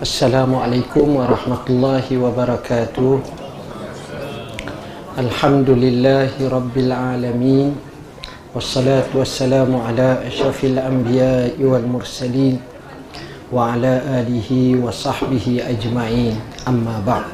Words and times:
Assalamualaikum 0.00 1.20
warahmatullahi 1.20 2.16
wabarakatuh 2.16 3.20
Alhamdulillahi 5.20 6.40
rabbil 6.48 6.88
alamin. 6.88 7.76
Wassalatu 8.56 9.20
wassalamu 9.20 9.84
ala 9.84 10.24
ashrafil 10.24 10.80
anbiya 10.80 11.52
wal 11.60 11.84
mursalin 11.84 12.56
Wa 13.52 13.76
ala 13.76 14.24
alihi 14.24 14.80
wa 14.80 14.88
sahbihi 14.88 15.68
ajma'in. 15.68 16.32
Amma 16.64 17.04
ba' 17.04 17.28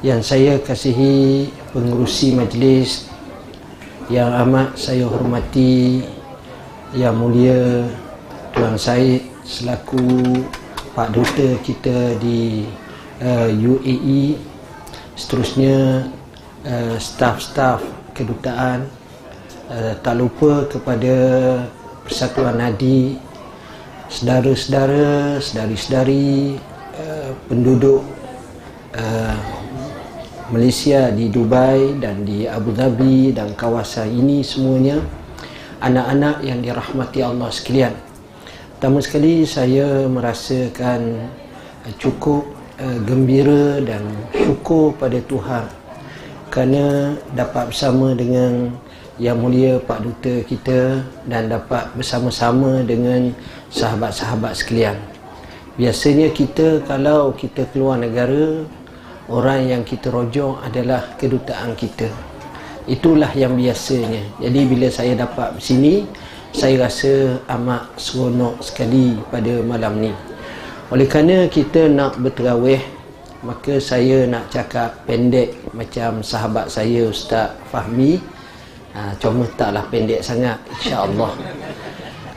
Yang 0.00 0.24
saya 0.24 0.56
kasihi 0.64 1.52
pengurusi 1.76 2.32
majlis 2.32 3.04
Yang 4.08 4.32
amat 4.48 4.68
saya 4.80 5.04
hormati 5.04 6.08
Yang 6.96 7.14
mulia 7.20 7.84
Tuan 8.56 8.80
Said 8.80 9.28
selaku 9.44 10.40
Pak 10.94 11.10
Duta 11.10 11.58
kita 11.58 12.14
di 12.22 12.62
uh, 13.18 13.50
UAE 13.50 14.38
seterusnya 15.18 16.06
uh, 16.62 16.94
staf-staf 17.02 17.82
kedutaan 18.14 18.86
uh, 19.74 19.98
tak 19.98 20.14
lupa 20.14 20.70
kepada 20.70 21.14
Persatuan 22.06 22.62
Nadi 22.62 23.18
saudara-saudara 24.06 25.42
saudari-saudari 25.42 26.62
uh, 26.94 27.30
penduduk 27.50 28.06
uh, 28.94 29.34
Malaysia 30.54 31.10
di 31.10 31.26
Dubai 31.26 31.98
dan 31.98 32.22
di 32.22 32.46
Abu 32.46 32.70
Dhabi 32.70 33.34
dan 33.34 33.58
kawasan 33.58 34.14
ini 34.14 34.46
semuanya. 34.46 35.02
Anak-anak 35.82 36.46
yang 36.46 36.62
dirahmati 36.62 37.18
Allah 37.18 37.50
sekalian 37.50 38.13
Pertama 38.84 39.00
sekali 39.00 39.48
saya 39.48 40.04
merasakan 40.12 41.16
uh, 41.88 41.94
cukup 41.96 42.44
uh, 42.76 43.00
gembira 43.08 43.80
dan 43.80 44.04
syukur 44.36 44.92
pada 45.00 45.24
Tuhan 45.24 45.64
kerana 46.52 47.16
dapat 47.32 47.72
bersama 47.72 48.12
dengan 48.12 48.76
Yang 49.16 49.38
Mulia 49.40 49.72
Pak 49.80 50.04
Duta 50.04 50.36
kita 50.44 51.00
dan 51.24 51.48
dapat 51.48 51.96
bersama-sama 51.96 52.84
dengan 52.84 53.32
sahabat-sahabat 53.72 54.52
sekalian. 54.52 55.00
Biasanya 55.80 56.28
kita 56.36 56.84
kalau 56.84 57.32
kita 57.32 57.64
keluar 57.72 57.96
negara 57.96 58.68
orang 59.32 59.64
yang 59.64 59.82
kita 59.88 60.12
rojok 60.12 60.60
adalah 60.60 61.08
kedutaan 61.16 61.72
kita. 61.72 62.12
Itulah 62.84 63.32
yang 63.32 63.56
biasanya. 63.56 64.44
Jadi 64.44 64.60
bila 64.68 64.92
saya 64.92 65.16
dapat 65.16 65.56
sini 65.56 66.04
saya 66.54 66.86
rasa 66.86 67.42
amat 67.50 67.98
seronok 67.98 68.62
sekali 68.62 69.18
pada 69.26 69.58
malam 69.66 69.98
ni. 69.98 70.14
Oleh 70.94 71.10
kerana 71.10 71.50
kita 71.50 71.90
nak 71.90 72.14
berterawih, 72.22 72.78
maka 73.42 73.82
saya 73.82 74.22
nak 74.30 74.54
cakap 74.54 75.02
pendek 75.02 75.50
macam 75.74 76.22
sahabat 76.22 76.70
saya 76.70 77.10
Ustaz 77.10 77.58
Fahmi. 77.74 78.22
Ha, 78.94 79.18
cuma 79.18 79.50
taklah 79.58 79.82
pendek 79.90 80.22
sangat 80.22 80.54
insya-Allah. 80.78 81.34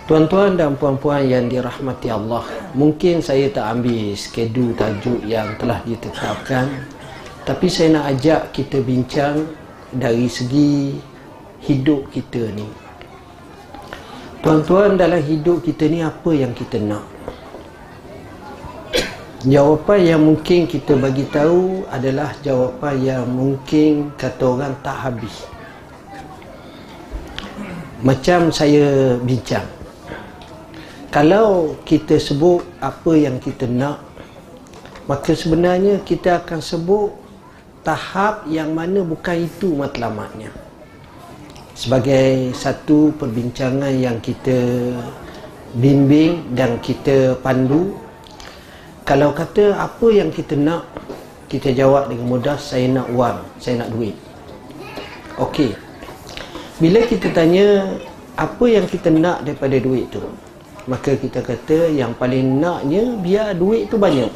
Tuan-tuan 0.10 0.58
dan 0.58 0.74
puan-puan 0.74 1.22
yang 1.22 1.46
dirahmati 1.46 2.10
Allah, 2.10 2.42
mungkin 2.74 3.22
saya 3.22 3.54
tak 3.54 3.70
ambil 3.70 4.18
skedul 4.18 4.74
tajuk 4.74 5.22
yang 5.30 5.54
telah 5.62 5.78
ditetapkan, 5.86 6.66
tapi 7.46 7.70
saya 7.70 8.02
nak 8.02 8.18
ajak 8.18 8.50
kita 8.50 8.82
bincang 8.82 9.46
dari 9.94 10.26
segi 10.26 10.98
hidup 11.62 12.10
kita 12.10 12.50
ni 12.58 12.87
Tuan-tuan 14.48 14.96
dalam 14.96 15.20
hidup 15.20 15.60
kita 15.60 15.92
ni 15.92 16.00
apa 16.00 16.32
yang 16.32 16.56
kita 16.56 16.80
nak? 16.80 17.04
Jawapan 19.44 20.00
yang 20.16 20.24
mungkin 20.24 20.64
kita 20.72 20.96
bagi 20.96 21.28
tahu 21.28 21.84
adalah 21.92 22.32
jawapan 22.40 22.96
yang 22.96 23.24
mungkin 23.28 24.16
kata 24.16 24.44
orang 24.48 24.72
tak 24.80 25.04
habis. 25.04 25.44
Macam 28.00 28.48
saya 28.56 29.20
bincang. 29.20 29.68
Kalau 31.12 31.76
kita 31.84 32.16
sebut 32.16 32.64
apa 32.80 33.20
yang 33.20 33.44
kita 33.44 33.68
nak, 33.68 34.00
maka 35.12 35.36
sebenarnya 35.36 36.00
kita 36.08 36.40
akan 36.40 36.64
sebut 36.64 37.12
tahap 37.84 38.48
yang 38.48 38.72
mana 38.72 39.04
bukan 39.04 39.44
itu 39.44 39.76
matlamatnya 39.76 40.67
sebagai 41.78 42.58
satu 42.58 43.14
perbincangan 43.22 43.94
yang 43.94 44.18
kita 44.18 44.58
bimbing 45.78 46.58
dan 46.58 46.82
kita 46.82 47.38
pandu. 47.46 47.94
Kalau 49.06 49.30
kata 49.30 49.78
apa 49.78 50.10
yang 50.10 50.34
kita 50.34 50.58
nak 50.58 50.90
kita 51.48 51.72
jawab 51.72 52.10
dengan 52.10 52.28
mudah 52.28 52.58
saya 52.58 52.90
nak 52.90 53.08
wang 53.14 53.40
saya 53.62 53.86
nak 53.86 53.94
duit. 53.94 54.18
Okey. 55.38 55.78
Bila 56.82 57.06
kita 57.06 57.30
tanya 57.30 57.94
apa 58.34 58.66
yang 58.66 58.90
kita 58.90 59.14
nak 59.14 59.46
daripada 59.46 59.78
duit 59.78 60.10
tu 60.10 60.26
maka 60.90 61.14
kita 61.14 61.46
kata 61.46 61.94
yang 61.94 62.18
paling 62.18 62.58
naknya 62.58 63.22
biar 63.22 63.54
duit 63.54 63.86
tu 63.86 64.02
banyak. 64.02 64.34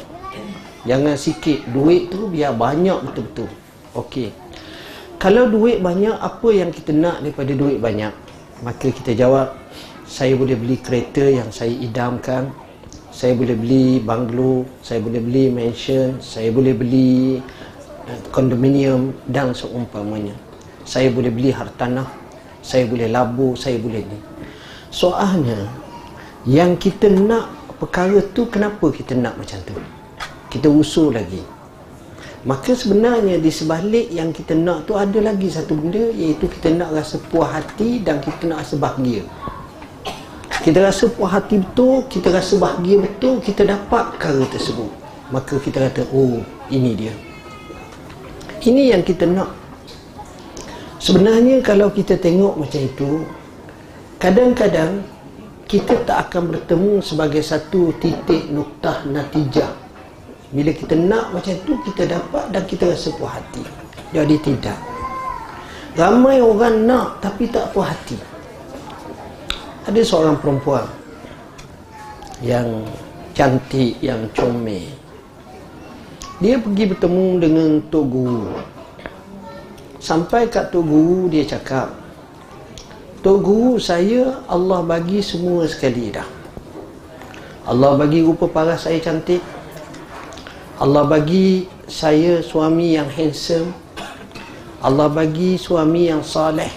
Jangan 0.86 1.18
sikit 1.18 1.58
duit 1.74 2.06
tu 2.06 2.30
biar 2.30 2.54
banyak 2.54 3.02
betul-betul. 3.02 3.50
Okey 3.98 4.41
kalau 5.22 5.46
duit 5.46 5.78
banyak, 5.78 6.18
apa 6.18 6.48
yang 6.50 6.74
kita 6.74 6.90
nak 6.90 7.22
daripada 7.22 7.54
duit 7.54 7.78
banyak? 7.78 8.10
Maka 8.66 8.90
kita 8.90 9.14
jawab, 9.14 9.54
saya 10.02 10.34
boleh 10.34 10.58
beli 10.58 10.82
kereta 10.82 11.22
yang 11.22 11.46
saya 11.54 11.70
idamkan, 11.70 12.50
saya 13.14 13.38
boleh 13.38 13.54
beli 13.54 14.02
banglo, 14.02 14.66
saya 14.82 14.98
boleh 14.98 15.22
beli 15.22 15.46
mansion, 15.54 16.18
saya 16.18 16.50
boleh 16.50 16.74
beli 16.74 17.38
uh, 18.10 18.20
kondominium 18.34 19.14
dan 19.30 19.54
seumpamanya. 19.54 20.34
Saya 20.82 21.06
boleh 21.14 21.30
beli 21.30 21.54
hartanah, 21.54 22.10
saya 22.58 22.90
boleh 22.90 23.06
labur, 23.06 23.54
saya 23.54 23.78
boleh 23.78 24.02
ni. 24.02 24.18
Soalnya, 24.90 25.70
yang 26.50 26.74
kita 26.74 27.06
nak 27.06 27.46
perkara 27.78 28.18
tu, 28.34 28.50
kenapa 28.50 28.90
kita 28.90 29.14
nak 29.14 29.38
macam 29.38 29.62
tu? 29.62 29.78
Kita 30.50 30.66
usul 30.66 31.14
lagi. 31.14 31.61
Maka 32.42 32.74
sebenarnya 32.74 33.38
di 33.38 33.54
sebalik 33.54 34.10
yang 34.10 34.34
kita 34.34 34.58
nak 34.58 34.90
tu 34.90 34.98
ada 34.98 35.14
lagi 35.22 35.46
satu 35.46 35.78
benda 35.78 36.10
iaitu 36.10 36.50
kita 36.50 36.74
nak 36.74 36.90
rasa 36.90 37.22
puas 37.30 37.54
hati 37.54 38.02
dan 38.02 38.18
kita 38.18 38.50
nak 38.50 38.66
rasa 38.66 38.74
bahagia. 38.82 39.22
Kita 40.66 40.82
rasa 40.82 41.06
puas 41.06 41.30
hati 41.30 41.62
betul, 41.62 42.02
kita 42.10 42.34
rasa 42.34 42.58
bahagia 42.58 42.98
betul, 42.98 43.38
kita 43.38 43.62
dapat 43.62 44.18
perkara 44.18 44.42
tersebut. 44.50 44.90
Maka 45.30 45.54
kita 45.62 45.86
kata, 45.86 46.02
oh 46.10 46.42
ini 46.66 46.98
dia. 46.98 47.14
Ini 48.62 48.94
yang 48.94 49.06
kita 49.06 49.22
nak. 49.30 49.54
Sebenarnya 50.98 51.62
kalau 51.62 51.94
kita 51.94 52.18
tengok 52.18 52.58
macam 52.58 52.82
itu, 52.82 53.22
kadang-kadang 54.18 55.06
kita 55.70 55.94
tak 56.02 56.30
akan 56.30 56.58
bertemu 56.58 57.02
sebagai 57.06 57.42
satu 57.42 57.94
titik 58.02 58.50
noktah 58.50 59.06
natijah 59.06 59.81
bila 60.52 60.68
kita 60.76 60.92
nak 60.92 61.32
macam 61.32 61.56
tu 61.64 61.80
kita 61.88 62.04
dapat 62.04 62.44
dan 62.52 62.62
kita 62.68 62.92
rasa 62.92 63.08
puas 63.16 63.40
hati. 63.40 63.64
Jadi 64.12 64.36
tidak. 64.44 64.76
Ramai 65.96 66.44
orang 66.44 66.84
nak 66.84 67.24
tapi 67.24 67.48
tak 67.48 67.72
puas 67.72 67.88
hati. 67.88 68.20
Ada 69.88 70.00
seorang 70.04 70.36
perempuan 70.36 70.84
yang 72.44 72.84
cantik 73.32 73.96
yang 74.04 74.28
comel. 74.36 74.92
Dia 76.44 76.60
pergi 76.60 76.84
bertemu 76.92 77.26
dengan 77.40 77.68
tok 77.88 78.06
guru. 78.12 78.52
Sampai 79.96 80.52
kat 80.52 80.68
tok 80.68 80.84
guru 80.84 81.32
dia 81.32 81.48
cakap 81.48 82.02
tok 83.22 83.38
guru 83.40 83.78
saya 83.78 84.42
Allah 84.50 84.84
bagi 84.84 85.24
semua 85.24 85.64
sekali 85.64 86.12
dah. 86.12 86.26
Allah 87.64 87.94
bagi 87.94 88.20
rupa 88.20 88.50
paras 88.50 88.84
saya 88.84 88.98
cantik 88.98 89.38
Allah 90.82 91.06
bagi 91.06 91.70
saya 91.86 92.42
suami 92.42 92.98
yang 92.98 93.06
handsome. 93.06 93.70
Allah 94.82 95.06
bagi 95.06 95.54
suami 95.54 96.10
yang 96.10 96.26
saleh. 96.26 96.74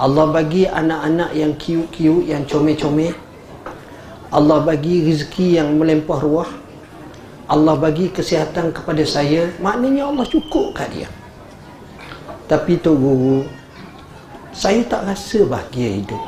Allah 0.00 0.24
bagi 0.32 0.64
anak-anak 0.64 1.36
yang 1.36 1.52
cute-cute 1.60 2.24
yang 2.24 2.48
comel-comel. 2.48 3.12
Allah 4.32 4.64
bagi 4.64 5.04
rezeki 5.04 5.60
yang 5.60 5.76
melempah 5.76 6.24
ruah. 6.24 6.48
Allah 7.52 7.76
bagi 7.76 8.08
kesihatan 8.08 8.72
kepada 8.72 9.04
saya. 9.04 9.52
Maknanya 9.60 10.08
Allah 10.08 10.24
cukup 10.24 10.72
kat 10.72 10.88
dia. 10.96 11.08
Tapi 12.48 12.80
tu 12.80 12.96
guru 12.96 13.44
saya 14.56 14.80
tak 14.88 15.04
rasa 15.04 15.44
bahagia 15.44 16.00
hidup. 16.00 16.22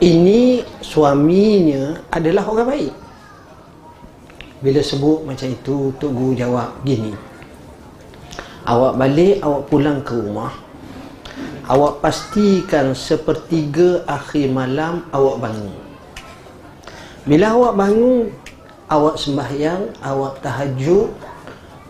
Ini 0.00 0.64
suaminya 0.80 2.00
adalah 2.16 2.48
orang 2.48 2.68
baik 2.72 3.07
bila 4.58 4.82
sebut 4.82 5.22
macam 5.22 5.46
itu 5.46 5.94
Tok 6.02 6.10
Guru 6.10 6.32
jawab 6.34 6.82
gini. 6.82 7.14
Awak 8.66 8.92
balik 8.98 9.36
awak 9.40 9.62
pulang 9.70 9.98
ke 10.02 10.12
rumah. 10.12 10.52
Awak 11.68 12.00
pastikan 12.00 12.96
sepertiga 12.96 14.02
akhir 14.08 14.50
malam 14.50 15.06
awak 15.14 15.36
bangun. 15.40 15.76
Bila 17.28 17.54
awak 17.54 17.74
bangun 17.76 18.32
awak 18.88 19.20
sembahyang 19.20 19.94
awak 20.00 20.40
tahajud 20.40 21.12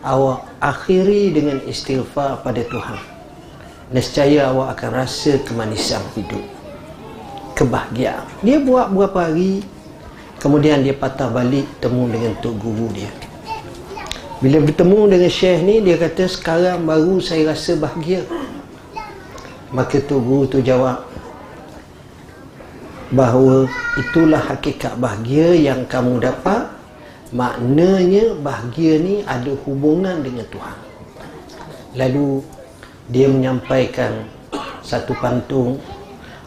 awak 0.03 0.47
akhiri 0.59 1.31
dengan 1.31 1.63
istighfar 1.63 2.43
pada 2.43 2.61
Tuhan. 2.63 2.99
Nescaya 3.89 4.53
awak 4.53 4.77
akan 4.77 4.91
rasa 5.03 5.41
kemanisan 5.41 6.03
hidup. 6.13 6.43
Kebahagiaan. 7.57 8.23
Dia 8.45 8.61
buat 8.61 8.93
beberapa 8.93 9.25
hari 9.27 9.65
kemudian 10.39 10.81
dia 10.81 10.95
patah 10.95 11.27
balik 11.27 11.67
temu 11.83 12.07
dengan 12.07 12.33
tok 12.39 12.55
guru 12.57 12.87
dia. 12.95 13.11
Bila 14.39 14.63
bertemu 14.63 14.99
dengan 15.11 15.27
syekh 15.27 15.59
ni 15.67 15.83
dia 15.83 15.99
kata 15.99 16.25
sekarang 16.31 16.87
baru 16.87 17.19
saya 17.19 17.51
rasa 17.51 17.75
bahagia. 17.75 18.23
Maka 19.75 19.99
tok 19.99 20.21
guru 20.23 20.43
tu 20.47 20.63
jawab 20.63 21.03
bahawa 23.11 23.67
itulah 23.99 24.39
hakikat 24.39 24.95
bahagia 24.95 25.53
yang 25.53 25.83
kamu 25.85 26.23
dapat. 26.23 26.71
Maknanya 27.29 28.41
bahagia 28.41 28.97
ni 28.97 29.21
ada 29.21 29.53
hubungan 29.67 30.25
dengan 30.25 30.49
Tuhan. 30.49 30.77
Lalu 31.93 32.41
dia 33.05 33.29
menyampaikan 33.29 34.25
satu 34.81 35.13
pantun 35.21 35.77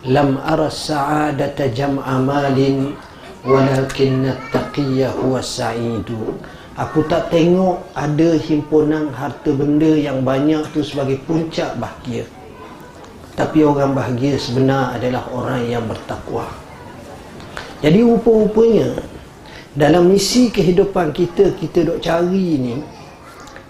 lam 0.02 0.34
ara 0.42 0.66
sa'adata 0.66 1.70
jam'a 1.70 2.18
malin 2.18 2.98
walakin 3.42 4.30
taqiyya 4.54 5.10
huwa 5.18 5.42
sa'idu. 5.42 6.38
Aku 6.72 7.04
tak 7.04 7.28
tengok 7.28 7.84
ada 7.92 8.32
himpunan 8.40 9.12
harta 9.12 9.52
benda 9.52 9.92
yang 9.92 10.24
banyak 10.24 10.64
tu 10.72 10.80
sebagai 10.80 11.20
puncak 11.28 11.76
bahagia. 11.76 12.24
Tapi 13.36 13.60
orang 13.60 13.92
bahagia 13.92 14.40
sebenar 14.40 14.96
adalah 14.96 15.28
orang 15.28 15.68
yang 15.68 15.84
bertakwa. 15.84 16.48
Jadi 17.84 18.00
rupa-rupanya 18.00 18.94
dalam 19.76 20.08
misi 20.08 20.48
kehidupan 20.48 21.10
kita 21.12 21.56
kita 21.56 21.82
dok 21.82 21.98
cari 22.00 22.60
ni 22.60 22.76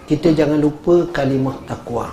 kita 0.03 0.35
jangan 0.35 0.59
lupa 0.59 1.07
kalimah 1.09 1.57
takwa. 1.63 2.11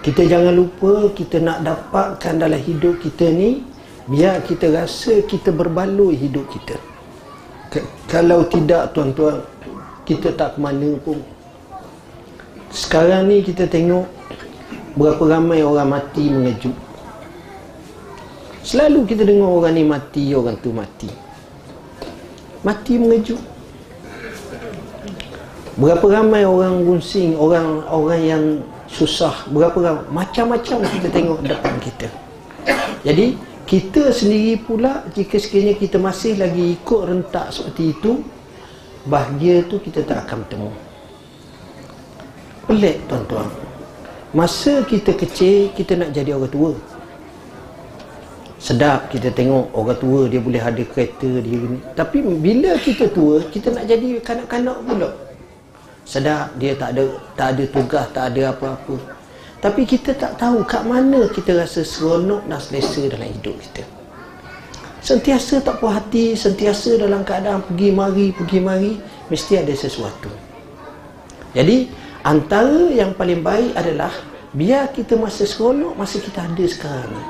Kita 0.00 0.24
jangan 0.24 0.56
lupa 0.56 1.12
kita 1.12 1.36
nak 1.38 1.64
dapatkan 1.64 2.34
dalam 2.40 2.60
hidup 2.60 2.96
kita 2.98 3.28
ni 3.28 3.60
biar 4.08 4.40
kita 4.40 4.72
rasa 4.72 5.20
kita 5.28 5.52
berbaloi 5.52 6.16
hidup 6.16 6.48
kita. 6.48 6.80
Kalau 8.08 8.48
tidak 8.48 8.96
tuan-tuan 8.96 9.44
kita 10.08 10.32
tak 10.32 10.56
ke 10.56 10.58
mana 10.64 10.96
pun. 11.04 11.20
Sekarang 12.72 13.28
ni 13.28 13.44
kita 13.44 13.68
tengok 13.68 14.08
berapa 14.96 15.20
ramai 15.28 15.60
orang 15.60 15.92
mati 15.92 16.32
mengejut. 16.32 16.72
Selalu 18.64 19.04
kita 19.04 19.28
dengar 19.28 19.48
orang 19.48 19.76
ni 19.76 19.84
mati 19.84 20.32
orang 20.32 20.56
tu 20.60 20.72
mati. 20.72 21.08
Mati 22.64 22.96
mengejut. 22.96 23.40
Berapa 25.76 26.04
ramai 26.08 26.42
orang 26.48 26.82
gunsing 26.88 27.36
orang 27.36 27.84
orang 27.92 28.20
yang 28.24 28.44
susah 28.88 29.46
berapa 29.52 29.76
ramai 29.76 30.04
macam-macam 30.24 30.80
kita 30.80 31.08
tengok 31.12 31.38
depan 31.44 31.74
kita. 31.84 32.08
Jadi 33.04 33.36
kita 33.68 34.16
sendiri 34.16 34.56
pula 34.64 35.04
jika 35.12 35.36
sekiranya 35.36 35.76
kita 35.76 36.00
masih 36.00 36.40
lagi 36.40 36.72
ikut 36.80 37.04
rentak 37.04 37.52
seperti 37.52 37.92
itu 37.92 38.24
bahagia 39.04 39.60
tu 39.68 39.76
kita 39.76 40.00
tak 40.08 40.24
akan 40.24 40.40
bertemu. 40.40 40.70
Pelik 42.64 42.96
tuan-tuan. 43.12 43.48
Masa 44.32 44.80
kita 44.88 45.12
kecil 45.12 45.68
kita 45.76 46.00
nak 46.00 46.16
jadi 46.16 46.32
orang 46.32 46.48
tua. 46.48 46.72
Sedap 48.56 49.12
kita 49.12 49.28
tengok 49.36 49.68
orang 49.76 50.00
tua 50.00 50.20
dia 50.32 50.40
boleh 50.40 50.64
ada 50.64 50.82
kereta 50.88 51.28
dia 51.28 51.60
ni. 51.60 51.78
Tapi 51.92 52.24
bila 52.24 52.72
kita 52.80 53.12
tua 53.12 53.44
kita 53.52 53.68
nak 53.76 53.84
jadi 53.84 54.16
kanak-kanak 54.24 54.80
pula. 54.80 55.12
Sedap 56.08 56.56
dia 56.56 56.72
tak 56.72 56.96
ada 56.96 57.04
tak 57.36 57.48
ada 57.52 57.64
tugas 57.68 58.06
tak 58.16 58.32
ada 58.32 58.56
apa-apa 58.56 59.17
tapi 59.58 59.82
kita 59.86 60.14
tak 60.14 60.38
tahu 60.38 60.62
kat 60.62 60.86
mana 60.86 61.26
kita 61.30 61.54
rasa 61.54 61.82
seronok 61.82 62.46
dan 62.46 62.60
selesa 62.62 63.02
dalam 63.10 63.28
hidup 63.30 63.58
kita 63.58 63.82
sentiasa 65.02 65.62
tak 65.62 65.78
puas 65.82 65.98
hati 65.98 66.34
sentiasa 66.34 66.98
dalam 66.98 67.22
keadaan 67.22 67.62
pergi 67.66 67.88
mari 67.90 68.26
pergi 68.34 68.58
mari 68.58 68.92
mesti 69.30 69.52
ada 69.58 69.74
sesuatu 69.74 70.30
jadi 71.54 71.90
antara 72.22 72.90
yang 72.92 73.14
paling 73.14 73.42
baik 73.42 73.72
adalah 73.74 74.10
biar 74.54 74.90
kita 74.94 75.18
masa 75.18 75.46
seronok 75.46 75.94
masa 75.98 76.18
kita 76.22 76.44
ada 76.44 76.64
sekarang 76.66 77.12
ni 77.14 77.24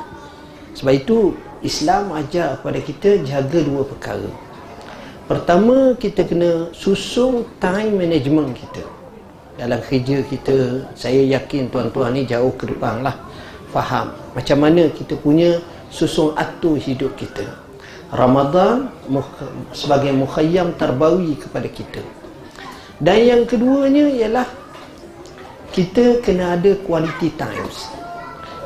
sebab 0.79 0.95
itu 0.95 1.35
Islam 1.63 2.15
ajar 2.15 2.63
kepada 2.63 2.79
kita 2.79 3.11
jaga 3.27 3.59
dua 3.67 3.83
perkara. 3.83 4.31
Pertama 5.27 5.99
kita 5.99 6.25
kena 6.25 6.71
susung 6.73 7.45
time 7.59 7.99
management 7.99 8.55
kita. 8.55 8.87
Dalam 9.59 9.83
kerja 9.83 10.23
kita, 10.23 10.87
saya 10.95 11.19
yakin 11.35 11.67
tuan-tuan 11.69 12.15
ni 12.15 12.23
jauh 12.23 12.55
ke 12.55 12.71
depan 12.71 13.03
lah. 13.03 13.19
Faham 13.75 14.15
macam 14.33 14.59
mana 14.63 14.87
kita 14.89 15.19
punya 15.19 15.59
susung 15.91 16.33
atur 16.39 16.79
hidup 16.79 17.19
kita. 17.19 17.45
Ramadan 18.15 18.89
sebagai 19.75 20.15
mukhayyam 20.15 20.73
terbawi 20.79 21.37
kepada 21.37 21.67
kita. 21.67 22.01
Dan 23.03 23.19
yang 23.27 23.43
keduanya 23.45 24.07
ialah 24.09 24.49
kita 25.75 26.25
kena 26.25 26.57
ada 26.57 26.75
quality 26.83 27.31
times 27.37 27.87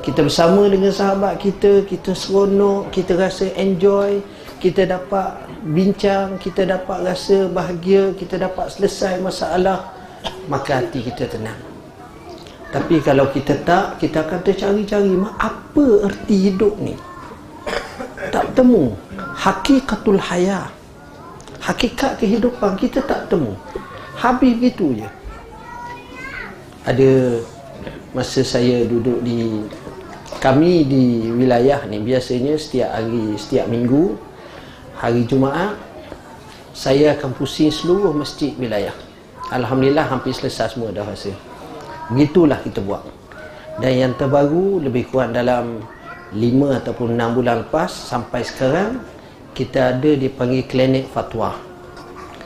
kita 0.03 0.27
bersama 0.27 0.67
dengan 0.67 0.91
sahabat 0.91 1.39
kita 1.39 1.87
kita 1.87 2.17
seronok 2.17 2.91
kita 2.91 3.15
rasa 3.15 3.53
enjoy 3.55 4.19
kita 4.59 4.89
dapat 4.89 5.45
bincang 5.63 6.41
kita 6.43 6.67
dapat 6.67 7.07
rasa 7.07 7.47
bahagia 7.53 8.11
kita 8.19 8.41
dapat 8.41 8.73
selesai 8.73 9.23
masalah 9.23 9.92
maka 10.47 10.83
hati 10.83 11.07
kita 11.07 11.31
tenang. 11.31 11.59
Tapi 12.73 13.05
kalau 13.05 13.29
kita 13.29 13.61
tak 13.69 14.01
kita 14.01 14.25
akan 14.25 14.41
tercari-cari 14.41 15.13
apa 15.37 15.87
erti 16.09 16.49
hidup 16.49 16.81
ni? 16.81 16.97
Tak 18.33 18.57
temu. 18.57 18.97
Hakikatul 19.37 20.17
haya. 20.17 20.73
Hakikat 21.61 22.17
kehidupan 22.17 22.81
kita 22.81 23.05
tak 23.05 23.29
temu. 23.29 23.55
Habis 24.17 24.57
gitu 24.57 24.97
je. 24.97 25.09
Ada 26.89 27.45
masa 28.17 28.41
saya 28.41 28.89
duduk 28.89 29.21
di 29.21 29.69
kami 30.43 30.83
di 30.85 31.31
wilayah 31.31 31.87
ni 31.87 32.03
biasanya 32.03 32.59
setiap 32.59 32.91
hari 32.91 33.39
setiap 33.39 33.71
minggu 33.71 34.19
hari 34.99 35.23
Jumaat 35.25 35.79
saya 36.75 37.15
akan 37.15 37.31
pusing 37.33 37.71
seluruh 37.71 38.11
masjid 38.11 38.51
wilayah 38.59 38.93
Alhamdulillah 39.53 40.09
hampir 40.09 40.33
selesai 40.33 40.73
semua 40.73 40.89
dah 40.91 41.05
hasil 41.05 41.53
begitulah 42.13 42.61
kita 42.61 42.85
buat. 42.85 43.03
Dan 43.81 43.93
yang 43.97 44.13
terbaru 44.15 44.85
lebih 44.85 45.09
kurang 45.09 45.33
dalam 45.33 45.81
5 46.33 46.79
ataupun 46.83 47.17
6 47.17 47.37
bulan 47.37 47.57
lepas 47.67 47.89
sampai 47.89 48.45
sekarang 48.45 49.01
kita 49.57 49.97
ada 49.97 50.11
dipanggil 50.13 50.69
klinik 50.69 51.09
fatwa. 51.09 51.57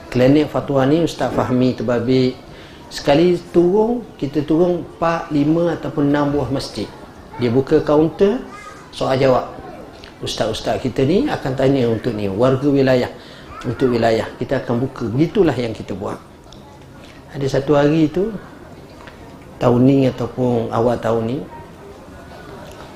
Klinik 0.07 0.47
fatwa 0.47 0.87
ni 0.87 1.03
Ustaz 1.03 1.35
Fahmi 1.35 1.75
terbabit. 1.75 2.39
Sekali 2.87 3.35
turun 3.51 4.07
kita 4.15 4.47
turun 4.47 4.87
4, 4.95 5.35
5 5.35 5.75
ataupun 5.75 6.03
6 6.07 6.33
buah 6.33 6.49
masjid. 6.55 6.87
Dia 7.43 7.51
buka 7.51 7.83
kaunter 7.83 8.39
soal 8.95 9.19
jawab. 9.19 9.51
Ustaz-ustaz 10.23 10.81
kita 10.81 11.05
ni 11.05 11.29
akan 11.29 11.53
tanya 11.53 11.85
untuk 11.91 12.15
ni 12.15 12.31
warga 12.31 12.65
wilayah. 12.71 13.11
Untuk 13.67 13.91
wilayah 13.91 14.25
kita 14.39 14.63
akan 14.63 14.87
buka. 14.87 15.05
Begitulah 15.11 15.53
yang 15.53 15.75
kita 15.75 15.91
buat 15.91 16.36
ada 17.37 17.45
satu 17.45 17.77
hari 17.77 18.09
tu 18.09 18.33
tahun 19.61 19.81
ni 19.85 19.97
ataupun 20.09 20.73
awal 20.73 20.97
tahun 20.97 21.37
ni 21.37 21.39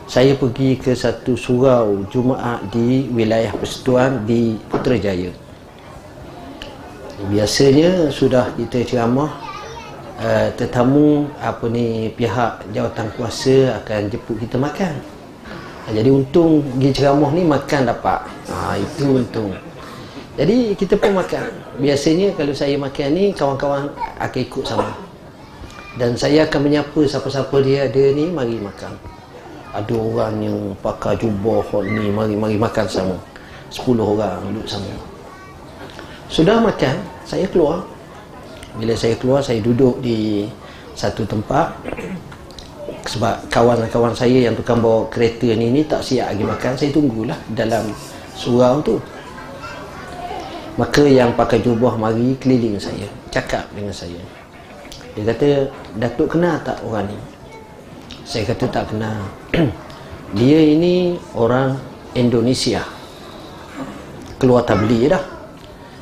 saya 0.10 0.33
pergi 0.33 0.81
ke 0.81 0.98
satu 0.98 1.38
surau 1.38 2.10
Jumaat 2.10 2.65
di 2.74 3.05
wilayah 3.13 3.53
Persatuan 3.53 4.25
di 4.25 4.57
Putrajaya 4.65 5.29
biasanya 7.29 8.10
sudah 8.10 8.50
kita 8.57 8.81
ceramah 8.81 9.29
uh, 10.17 10.50
tetamu 10.57 11.29
apa 11.38 11.69
ni 11.69 12.10
pihak 12.17 12.65
jawatan 12.74 13.13
kuasa 13.13 13.77
akan 13.77 14.10
jemput 14.10 14.41
kita 14.41 14.57
makan. 14.57 14.98
Jadi 15.91 16.10
untung 16.10 16.65
pergi 16.65 16.89
ceramah 16.98 17.29
ni 17.29 17.45
makan 17.45 17.81
dapat. 17.93 18.25
Ha 18.50 18.74
itu 18.74 19.21
untung. 19.21 19.53
Jadi 20.39 20.75
kita 20.79 20.95
pun 20.95 21.11
makan. 21.15 21.51
Biasanya 21.81 22.35
kalau 22.39 22.53
saya 22.55 22.75
makan 22.79 23.07
ni 23.11 23.23
kawan-kawan 23.35 23.91
akan 24.19 24.39
ikut 24.39 24.63
sama. 24.63 24.91
Dan 26.00 26.15
saya 26.15 26.47
akan 26.47 26.71
menyapa 26.71 27.01
siapa-siapa 27.03 27.55
dia 27.63 27.91
ada 27.91 28.03
ni 28.15 28.31
mari 28.31 28.55
makan. 28.55 28.95
Ada 29.71 29.95
orang 29.95 30.35
yang 30.39 30.57
pakai 30.79 31.19
jubah 31.19 31.67
ni 31.83 32.11
mari 32.11 32.35
mari 32.35 32.55
makan 32.55 32.88
sama. 32.88 33.17
10 33.71 34.00
orang 34.00 34.39
duduk 34.51 34.67
sama. 34.67 34.91
Sudah 36.31 36.63
makan, 36.63 36.95
saya 37.27 37.43
keluar 37.47 37.83
bila 38.79 38.95
saya 38.95 39.15
keluar 39.19 39.43
saya 39.43 39.59
duduk 39.59 40.00
di 40.00 40.47
satu 40.95 41.27
tempat 41.27 41.75
sebab 43.07 43.35
kawan-kawan 43.51 44.15
saya 44.15 44.47
yang 44.47 44.55
tukang 44.55 44.79
bawa 44.79 45.07
kereta 45.11 45.51
ni 45.57 45.73
ni 45.73 45.81
tak 45.83 46.00
siap 46.05 46.31
lagi 46.31 46.45
makan 46.45 46.73
saya 46.77 46.91
tunggulah 46.93 47.35
dalam 47.51 47.91
surau 48.38 48.79
tu 48.79 48.95
Maka 50.79 51.03
yang 51.03 51.35
pakai 51.35 51.59
jubah 51.59 51.99
mari 51.99 52.39
keliling 52.39 52.79
saya 52.79 53.07
Cakap 53.27 53.67
dengan 53.75 53.91
saya. 53.91 54.19
Dia 55.15 55.27
kata 55.27 55.67
Datuk 55.99 56.35
kenal 56.35 56.63
tak 56.63 56.79
orang 56.87 57.11
ni? 57.11 57.19
Saya 58.23 58.47
kata 58.47 58.71
tak 58.71 58.95
kenal 58.95 59.27
Dia 60.39 60.59
ini 60.63 61.19
orang 61.35 61.75
Indonesia. 62.15 62.83
Keluar 64.39 64.63
tabli 64.63 65.11
dah. 65.11 65.19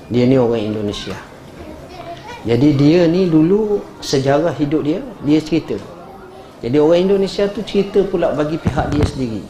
Dia 0.10 0.30
ni 0.30 0.38
orang 0.38 0.62
Indonesia. 0.62 1.18
Jadi 2.46 2.70
dia 2.78 3.06
ni 3.10 3.30
dulu 3.30 3.82
Sejarah 4.00 4.54
hidup 4.58 4.86
dia 4.86 5.02
Dia 5.26 5.42
cerita. 5.42 5.78
Jadi 6.60 6.78
orang 6.78 7.10
Indonesia 7.10 7.48
tu 7.50 7.64
cerita 7.64 8.04
pula 8.04 8.36
bagi 8.36 8.60
pihak 8.60 8.92
dia 8.92 9.06
sendiri. 9.08 9.44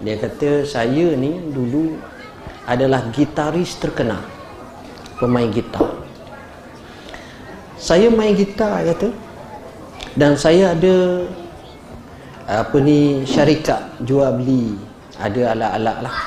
Dia 0.00 0.16
kata 0.16 0.64
saya 0.64 1.12
ni 1.14 1.52
dulu 1.52 1.96
adalah 2.66 3.06
gitaris 3.14 3.78
terkenal. 3.78 4.20
Pemain 5.16 5.48
gitar. 5.48 5.86
Saya 7.78 8.10
main 8.10 8.34
gitar 8.34 8.82
kata. 8.82 9.08
Dan 10.18 10.34
saya 10.34 10.74
ada 10.74 11.24
apa 12.44 12.76
ni 12.82 13.22
syarikat 13.22 13.80
jual 14.02 14.28
beli. 14.42 14.74
Ada 15.16 15.56
alat-alat 15.56 15.98
lah. 16.04 16.18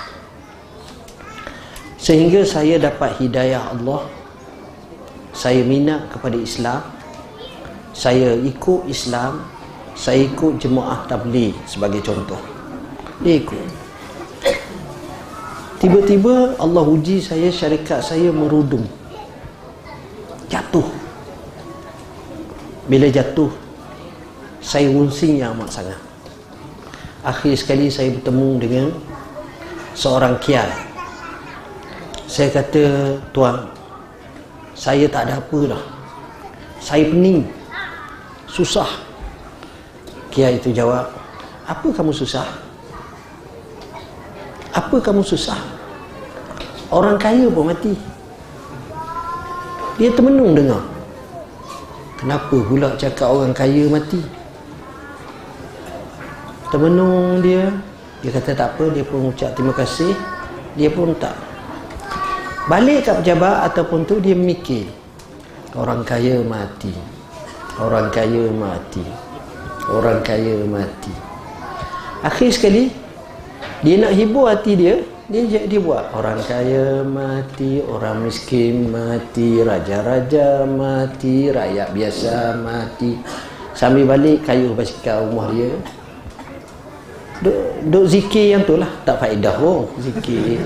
Sehingga 2.00 2.42
saya 2.48 2.80
dapat 2.80 3.20
hidayah 3.20 3.76
Allah. 3.76 4.08
Saya 5.36 5.62
minat 5.62 6.10
kepada 6.10 6.40
Islam. 6.40 6.82
Saya 7.92 8.40
ikut 8.40 8.88
Islam. 8.88 9.44
Saya 10.00 10.26
ikut 10.26 10.64
jemaah 10.64 11.04
tabligh 11.12 11.54
sebagai 11.68 12.00
contoh. 12.00 12.40
Dia 13.20 13.36
ikut 13.36 13.79
Tiba-tiba 15.80 16.60
Allah 16.60 16.84
uji 16.84 17.24
saya 17.24 17.48
syarikat 17.48 18.04
saya 18.04 18.36
merudum. 18.36 18.84
Jatuh. 20.52 20.84
Bila 22.92 23.08
jatuh 23.08 23.48
saya 24.60 24.92
unsing 24.92 25.40
yang 25.40 25.56
amat 25.56 25.72
sangat. 25.72 26.00
Akhir 27.24 27.56
sekali 27.56 27.88
saya 27.88 28.12
bertemu 28.12 28.50
dengan 28.60 28.86
seorang 29.96 30.36
kiai. 30.44 30.68
Saya 32.28 32.52
kata, 32.52 33.16
"Tuan, 33.32 33.72
saya 34.76 35.08
tak 35.08 35.32
ada 35.32 35.40
apa 35.40 35.60
dah. 35.64 35.84
Saya 36.84 37.08
pening. 37.08 37.48
Susah." 38.52 39.00
Kiai 40.28 40.60
itu 40.60 40.76
jawab, 40.76 41.08
"Apa 41.64 41.88
kamu 41.88 42.12
susah?" 42.12 42.69
Apa 44.80 44.96
kamu 45.04 45.22
susah? 45.22 45.60
Orang 46.88 47.20
kaya 47.20 47.52
pun 47.52 47.68
mati. 47.68 47.94
Dia 50.00 50.10
termenung 50.16 50.56
dengar. 50.56 50.80
Kenapa 52.16 52.56
pula 52.56 52.96
cakap 52.96 53.28
orang 53.28 53.52
kaya 53.52 53.92
mati? 53.92 54.24
Termenung 56.72 57.44
dia. 57.44 57.68
Dia 58.24 58.32
kata 58.36 58.52
tak 58.56 58.70
apa 58.76 58.92
dia 58.92 59.04
pun 59.04 59.32
ucap 59.32 59.52
terima 59.56 59.76
kasih. 59.76 60.16
Dia 60.80 60.88
pun 60.92 61.12
tak. 61.20 61.36
Balik 62.72 63.08
kat 63.08 63.16
pejabat 63.24 63.72
ataupun 63.72 64.06
tu 64.08 64.22
dia 64.24 64.36
mikir 64.36 64.88
orang 65.76 66.04
kaya 66.08 66.40
mati. 66.44 66.94
Orang 67.80 68.12
kaya 68.12 68.52
mati. 68.52 69.04
Orang 69.90 70.20
kaya 70.22 70.60
mati. 70.68 71.14
Akhir 72.20 72.52
sekali 72.52 72.92
dia 73.80 73.96
nak 73.96 74.12
hibur 74.12 74.52
hati 74.52 74.76
dia 74.76 75.00
dia 75.30 75.46
dia 75.46 75.80
buat. 75.80 76.10
Orang 76.12 76.42
kaya 76.44 77.06
mati 77.06 77.86
orang 77.86 78.26
miskin 78.26 78.90
mati 78.90 79.62
raja-raja 79.62 80.66
mati 80.66 81.54
rakyat 81.54 81.94
biasa 81.94 82.58
mati. 82.60 83.16
Sambil 83.78 84.10
balik 84.10 84.44
kayu 84.44 84.74
basikal 84.74 85.30
rumah 85.30 85.54
dia. 85.54 85.72
Duk, 87.40 87.56
duk 87.88 88.06
zikir 88.10 88.58
yang 88.58 88.68
tu 88.68 88.76
lah. 88.76 88.90
Tak 89.08 89.22
faedah 89.22 89.56
pun 89.56 89.88
zikir. 90.02 90.60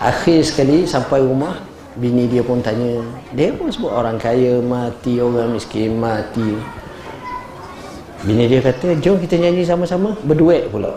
Akhir 0.00 0.40
sekali 0.40 0.88
sampai 0.88 1.20
rumah 1.20 1.60
bini 2.00 2.30
dia 2.30 2.40
pun 2.40 2.62
tanya 2.64 3.02
dia 3.34 3.52
pun 3.52 3.68
sebut 3.68 3.92
orang 3.92 4.16
kaya 4.16 4.62
mati 4.62 5.20
orang 5.20 5.52
miskin 5.52 6.00
mati? 6.00 6.56
Bini 8.24 8.48
dia 8.48 8.64
kata 8.64 8.96
jom 9.04 9.20
kita 9.20 9.36
nyanyi 9.36 9.66
sama-sama. 9.66 10.16
Berduet 10.24 10.70
pula 10.72 10.96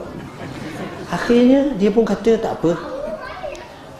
akhirnya 1.13 1.77
dia 1.77 1.93
pun 1.93 2.03
kata 2.03 2.41
tak 2.41 2.57
apa. 2.59 2.73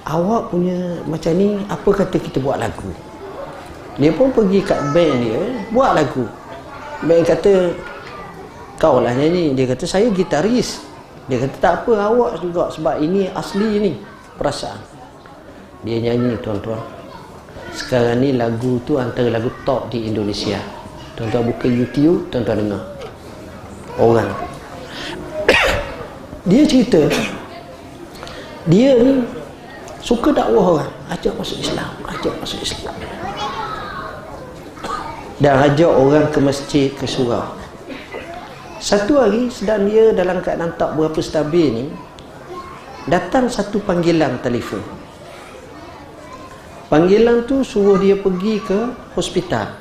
Awak 0.03 0.51
punya 0.51 0.99
macam 1.07 1.31
ni 1.37 1.55
apa 1.71 1.89
kata 1.93 2.17
kita 2.19 2.43
buat 2.43 2.59
lagu? 2.59 2.91
Dia 3.95 4.11
pun 4.11 4.33
pergi 4.33 4.59
kat 4.65 4.91
band 4.91 5.15
dia 5.21 5.41
buat 5.71 5.93
lagu. 5.95 6.25
Band 7.05 7.23
kata 7.23 7.71
kau 8.81 8.99
lah 8.99 9.13
nyanyi. 9.15 9.53
Dia 9.53 9.69
kata 9.69 9.85
saya 9.87 10.09
gitaris. 10.11 10.81
Dia 11.31 11.39
kata 11.39 11.55
tak 11.63 11.73
apa 11.83 12.11
awak 12.11 12.43
juga 12.43 12.67
sebab 12.73 12.99
ini 12.99 13.31
asli 13.31 13.79
ni 13.79 13.91
perasaan. 14.35 14.81
Dia 15.87 16.03
nyanyi 16.03 16.35
tuan-tuan. 16.43 16.81
Sekarang 17.71 18.19
ni 18.19 18.35
lagu 18.35 18.77
tu 18.83 18.99
antara 18.99 19.31
lagu 19.31 19.49
top 19.63 19.87
di 19.87 20.09
Indonesia. 20.09 20.59
Tuan-tuan 21.15 21.47
buka 21.47 21.69
YouTube 21.69 22.27
tuan-tuan 22.27 22.59
dengar. 22.59 22.83
Orang 24.01 24.52
dia 26.43 26.63
cerita 26.67 27.07
dia 28.63 28.95
ni 28.95 29.27
suka 29.99 30.31
dakwah 30.31 30.79
orang. 30.79 30.91
Ajak 31.11 31.35
masuk 31.35 31.59
Islam 31.59 32.03
ajak 32.23 32.33
masuk 32.39 32.59
Islam. 32.63 32.95
Dan 35.43 35.53
ajak 35.59 35.91
orang 35.91 36.31
ke 36.31 36.39
masjid 36.39 36.87
ke 36.95 37.03
surau. 37.03 37.43
Satu 38.79 39.19
hari 39.19 39.51
sedang 39.51 39.87
dia 39.91 40.15
dalam 40.15 40.39
keadaan 40.39 40.71
tak 40.79 40.95
berapa 40.95 41.19
stabil 41.19 41.67
ni 41.71 41.85
datang 43.11 43.51
satu 43.51 43.83
panggilan 43.83 44.39
telefon. 44.39 44.79
Panggilan 46.87 47.43
tu 47.43 47.67
suruh 47.67 47.99
dia 47.99 48.15
pergi 48.15 48.63
ke 48.63 48.79
hospital. 49.19 49.75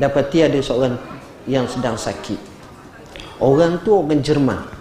Dapati 0.00 0.38
ada 0.40 0.56
seorang 0.64 0.96
yang 1.44 1.68
sedang 1.68 2.00
sakit. 2.00 2.40
Orang 3.44 3.84
tu 3.84 3.92
orang 3.92 4.24
Jerman 4.24 4.79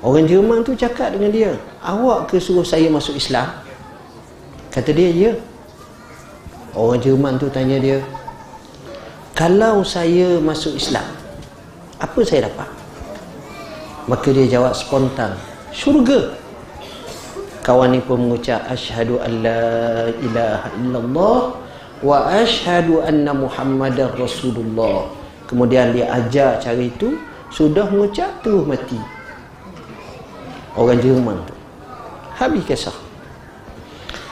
Orang 0.00 0.24
Jerman 0.24 0.64
tu 0.64 0.72
cakap 0.72 1.12
dengan 1.12 1.28
dia, 1.28 1.52
awak 1.84 2.32
ke 2.32 2.40
suruh 2.40 2.64
saya 2.64 2.88
masuk 2.88 3.20
Islam? 3.20 3.52
Kata 4.72 4.96
dia, 4.96 5.12
ya. 5.12 5.32
Orang 6.72 7.04
Jerman 7.04 7.36
tu 7.36 7.52
tanya 7.52 7.76
dia, 7.76 8.00
kalau 9.36 9.84
saya 9.84 10.40
masuk 10.40 10.80
Islam, 10.80 11.04
apa 12.00 12.16
saya 12.24 12.48
dapat? 12.48 12.64
Maka 14.08 14.32
dia 14.32 14.48
jawab 14.48 14.72
spontan, 14.72 15.36
syurga. 15.68 16.32
Kawan 17.60 17.92
ni 17.92 18.00
pun 18.00 18.24
mengucap, 18.24 18.64
Ashadu 18.72 19.20
an 19.20 19.44
la 19.44 20.08
ilaha 20.16 20.68
illallah 20.80 21.40
wa 22.00 22.16
ashadu 22.40 23.04
anna 23.04 23.36
muhammadar 23.36 24.16
rasulullah. 24.16 25.12
Kemudian 25.44 25.92
dia 25.92 26.08
ajar 26.08 26.56
cara 26.56 26.80
itu, 26.80 27.20
sudah 27.52 27.84
mengucap 27.92 28.40
terus 28.40 28.64
mati 28.64 29.19
orang 30.76 30.98
Jerman 31.02 31.38
tu. 31.46 31.54
Habis 32.38 32.62
kisah. 32.66 32.96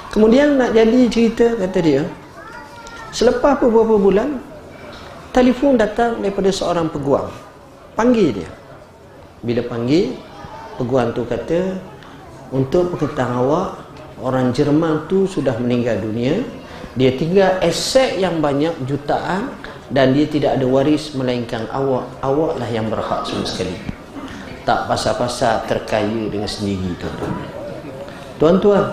Kemudian 0.08 0.56
nak 0.56 0.72
jadi 0.72 1.06
cerita 1.12 1.54
kata 1.58 1.78
dia 1.84 2.02
selepas 3.12 3.60
beberapa 3.60 4.00
bulan 4.00 4.40
telefon 5.30 5.76
datang 5.76 6.18
daripada 6.24 6.48
seorang 6.48 6.88
peguam. 6.88 7.28
Panggil 7.94 8.42
dia. 8.42 8.50
Bila 9.44 9.62
panggil 9.66 10.16
peguam 10.80 11.12
tu 11.12 11.22
kata 11.28 11.76
untuk 12.50 12.96
pengetahuan 12.96 13.44
awak 13.44 13.68
orang 14.24 14.50
Jerman 14.50 15.06
tu 15.06 15.28
sudah 15.28 15.54
meninggal 15.60 16.00
dunia. 16.00 16.42
Dia 16.98 17.14
tinggal 17.14 17.62
aset 17.62 18.18
yang 18.18 18.42
banyak 18.42 18.74
jutaan 18.88 19.54
dan 19.92 20.16
dia 20.16 20.26
tidak 20.26 20.58
ada 20.58 20.66
waris 20.66 21.14
melainkan 21.14 21.64
awak 21.72 22.08
awaklah 22.20 22.68
yang 22.68 22.90
berhak 22.92 23.24
semua 23.24 23.46
sekali 23.48 23.97
tak 24.68 24.84
pasal-pasal 24.84 25.64
terkaya 25.64 26.28
dengan 26.28 26.44
sendiri 26.44 26.92
tuan-tuan. 27.00 27.34
Tuan-tuan 28.36 28.84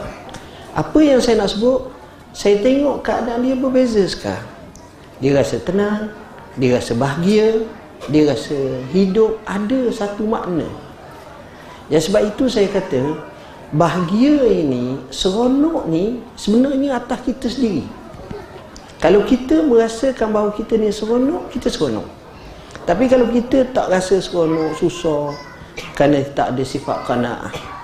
apa 0.71 0.99
yang 1.03 1.19
saya 1.19 1.43
nak 1.43 1.51
sebut 1.51 1.91
saya 2.31 2.63
tengok 2.63 3.03
keadaan 3.03 3.43
dia 3.43 3.59
berbeza 3.59 4.07
sekarang. 4.07 4.47
Dia 5.19 5.35
rasa 5.35 5.59
tenang 5.59 6.15
dia 6.55 6.79
rasa 6.79 6.95
bahagia 6.95 7.67
dia 8.07 8.23
rasa 8.23 8.55
hidup 8.95 9.35
ada 9.43 9.91
satu 9.91 10.23
makna. 10.23 10.63
Ya 11.91 11.99
sebab 11.99 12.23
itu 12.23 12.47
saya 12.47 12.71
kata 12.71 13.19
bahagia 13.75 14.47
ini 14.47 14.95
seronok 15.11 15.91
ni 15.91 16.23
sebenarnya 16.39 17.03
atas 17.03 17.19
kita 17.27 17.51
sendiri. 17.51 17.83
Kalau 19.03 19.27
kita 19.27 19.59
merasakan 19.67 20.31
bahawa 20.31 20.55
kita 20.55 20.79
ni 20.79 20.87
seronok 20.87 21.51
kita 21.51 21.67
seronok. 21.67 22.07
Tapi 22.87 23.11
kalau 23.11 23.27
kita 23.27 23.67
tak 23.75 23.91
rasa 23.91 24.23
seronok 24.23 24.71
susah 24.79 25.54
kerana 25.95 26.23
tak 26.35 26.55
ada 26.55 26.63
sifat 26.63 26.97
kana'ah 27.07 27.75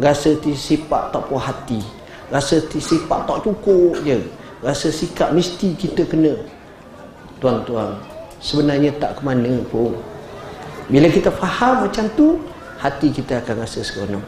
rasa 0.00 0.34
sifat 0.42 1.14
tak 1.14 1.22
puas 1.30 1.44
hati. 1.46 1.78
Rasa 2.32 2.58
sifat 2.66 3.30
tak 3.30 3.46
cukup 3.46 4.00
je. 4.02 4.18
Rasa 4.64 4.88
sikap 4.88 5.30
mesti 5.36 5.76
kita 5.76 6.08
kena. 6.08 6.40
Tuan-tuan 7.38 8.00
sebenarnya 8.40 8.96
tak 8.96 9.20
ke 9.20 9.22
mana 9.22 9.60
pun. 9.68 9.92
Bila 10.88 11.08
kita 11.08 11.28
faham 11.30 11.88
macam 11.88 12.08
tu 12.16 12.40
hati 12.80 13.12
kita 13.12 13.44
akan 13.44 13.64
rasa 13.64 13.84
seronok. 13.84 14.24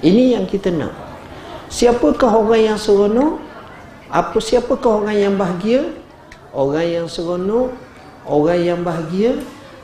Ini 0.00 0.38
yang 0.38 0.44
kita 0.48 0.72
nak. 0.72 0.94
Siapakah 1.68 2.32
orang 2.32 2.74
yang 2.74 2.78
seronok? 2.80 3.44
Apa 4.08 4.40
siapakah 4.40 5.04
orang 5.04 5.16
yang 5.20 5.34
bahagia? 5.36 5.92
Orang 6.48 6.88
yang 6.88 7.06
seronok 7.12 7.76
orang 8.24 8.60
yang 8.60 8.80
bahagia 8.84 9.36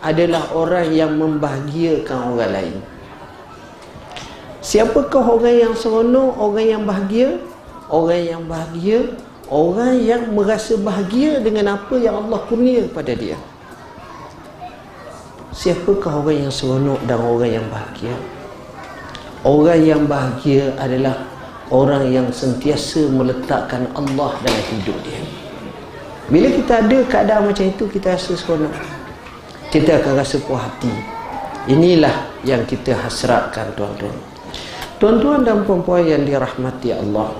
adalah 0.05 0.53
orang 0.53 0.93
yang 0.93 1.17
membahagiakan 1.17 2.37
orang 2.37 2.53
lain 2.53 2.77
Siapakah 4.65 5.21
orang 5.29 5.57
yang 5.61 5.75
seronok, 5.77 6.41
orang 6.41 6.65
yang 6.65 6.83
bahagia? 6.89 7.37
Orang 7.93 8.17
yang 8.25 8.43
bahagia, 8.49 9.13
orang 9.53 10.01
yang 10.01 10.33
merasa 10.33 10.81
bahagia 10.81 11.45
dengan 11.45 11.77
apa 11.77 12.01
yang 12.01 12.25
Allah 12.25 12.41
kurnia 12.49 12.89
pada 12.89 13.13
dia. 13.13 13.37
Siapakah 15.53 16.25
orang 16.25 16.49
yang 16.49 16.53
seronok 16.53 16.97
dan 17.05 17.21
orang 17.21 17.61
yang 17.61 17.67
bahagia? 17.69 18.17
Orang 19.45 19.81
yang 19.85 20.03
bahagia 20.09 20.73
adalah 20.81 21.29
orang 21.69 22.09
yang 22.09 22.33
sentiasa 22.33 23.05
meletakkan 23.13 23.85
Allah 23.93 24.33
dalam 24.41 24.65
hidup 24.73 24.97
dia. 25.05 25.21
Bila 26.33 26.49
kita 26.49 26.81
ada 26.81 26.99
keadaan 27.05 27.53
macam 27.53 27.69
itu, 27.69 27.85
kita 27.93 28.17
rasa 28.17 28.33
seronok. 28.33 28.73
Kita 29.75 29.99
akan 29.99 30.13
rasa 30.15 30.39
puas 30.39 30.63
hati. 30.63 30.95
Inilah 31.67 32.31
yang 32.47 32.63
kita 32.63 32.95
hasratkan 32.95 33.75
tuan-tuan. 33.75 34.15
Tuan-tuan 35.03 35.43
dan 35.43 35.67
puan-puan 35.67 36.07
yang 36.07 36.23
dirahmati 36.23 36.95
Allah 36.95 37.35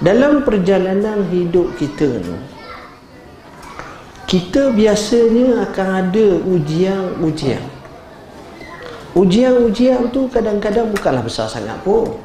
Dalam 0.00 0.42
perjalanan 0.48 1.28
hidup 1.28 1.76
kita 1.76 2.08
ni 2.08 2.36
Kita 4.24 4.72
biasanya 4.72 5.68
akan 5.68 5.88
ada 6.02 6.28
ujian-ujian 6.40 7.62
Ujian-ujian 9.12 10.08
tu 10.08 10.26
kadang-kadang 10.32 10.88
bukanlah 10.88 11.20
besar 11.20 11.52
sangat 11.52 11.76
pun 11.84 12.16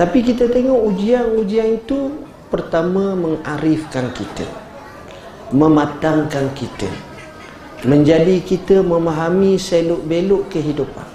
Tapi 0.00 0.24
kita 0.24 0.48
tengok 0.48 0.88
ujian-ujian 0.90 1.84
itu 1.84 2.24
Pertama 2.48 3.12
mengarifkan 3.12 4.08
kita 4.16 4.48
Mematangkan 5.52 6.50
kita 6.56 6.88
Menjadi 7.86 8.42
kita 8.42 8.82
memahami 8.82 9.54
seluk-beluk 9.54 10.50
kehidupan. 10.50 11.06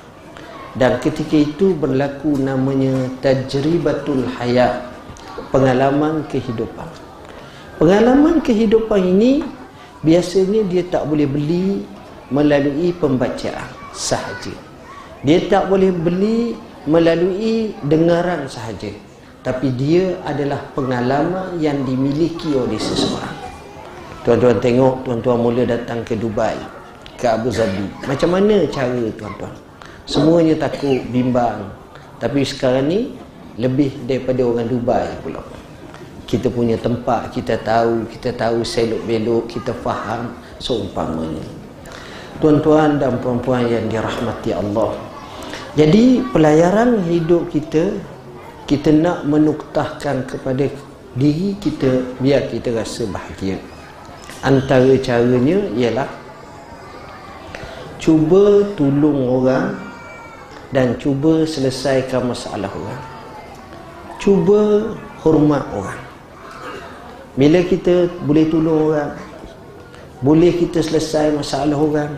Dan 0.79 0.96
ketika 1.03 1.36
itu 1.36 1.75
berlaku 1.75 2.39
namanya 2.39 3.12
tajribatul 3.20 4.24
hayat 4.39 4.88
pengalaman 5.51 6.24
kehidupan. 6.32 6.88
Pengalaman 7.75 8.39
kehidupan 8.39 8.96
ini 8.96 9.43
biasanya 10.08 10.63
dia 10.72 10.88
tak 10.88 11.03
boleh 11.03 11.27
beli 11.27 11.84
melalui 12.32 12.96
pembacaan 12.96 13.67
sahaja. 13.91 14.55
Dia 15.20 15.43
tak 15.51 15.67
boleh 15.67 15.91
beli 15.91 16.55
melalui 16.88 17.75
dengaran 17.84 18.48
sahaja. 18.48 18.96
Tapi 19.43 19.67
dia 19.75 20.15
adalah 20.24 20.63
pengalaman 20.72 21.60
yang 21.60 21.84
dimiliki 21.84 22.55
oleh 22.55 22.79
seseorang 22.79 23.32
tuan-tuan 24.23 24.57
tengok 24.63 25.03
tuan-tuan 25.03 25.37
mula 25.39 25.63
datang 25.67 26.01
ke 26.07 26.15
Dubai 26.17 26.55
ke 27.19 27.27
Abu 27.27 27.51
Dhabi 27.51 27.87
macam 28.07 28.29
mana 28.33 28.63
cara 28.71 29.03
tuan-tuan 29.19 29.53
Semuanya 30.03 30.67
takut, 30.67 30.99
bimbang. 31.15 31.71
Tapi 32.19 32.43
sekarang 32.43 32.91
ni 32.91 33.15
lebih 33.55 34.03
daripada 34.03 34.43
orang 34.43 34.67
Dubai 34.67 35.07
pula. 35.23 35.39
Kita 36.27 36.51
punya 36.51 36.75
tempat, 36.75 37.31
kita 37.31 37.55
tahu, 37.61 38.09
kita 38.12 38.36
tahu 38.36 38.65
selok 38.67 38.99
belok, 39.07 39.43
kita 39.47 39.71
faham 39.79 40.36
seumpamanya. 40.59 41.45
Tuan-tuan 42.43 42.99
dan 42.99 43.15
puan-puan 43.23 43.63
yang 43.69 43.88
dirahmati 43.88 44.51
Allah. 44.51 44.97
Jadi 45.79 46.19
pelayaran 46.36 46.99
hidup 47.07 47.47
kita 47.47 47.95
kita 48.67 48.91
nak 48.91 49.23
menuktahkan 49.27 50.25
kepada 50.27 50.67
diri 51.15 51.55
kita 51.62 52.19
biar 52.19 52.49
kita 52.51 52.75
rasa 52.75 53.07
bahagia. 53.07 53.72
Antara 54.43 54.91
caranya 54.99 55.56
ialah 55.71 56.10
cuba 57.95 58.67
tolong 58.75 59.23
orang 59.39 59.71
dan 60.75 60.99
cuba 60.99 61.47
selesaikan 61.47 62.27
masalah 62.27 62.67
orang. 62.67 63.03
Cuba 64.19 64.91
hormat 65.23 65.63
orang. 65.71 66.01
Bila 67.39 67.63
kita 67.63 68.12
boleh 68.27 68.51
tolong 68.51 68.91
orang 68.91 69.12
boleh 70.19 70.56
kita 70.56 70.79
selesai 70.79 71.36
masalah 71.36 71.75
orang 71.75 72.12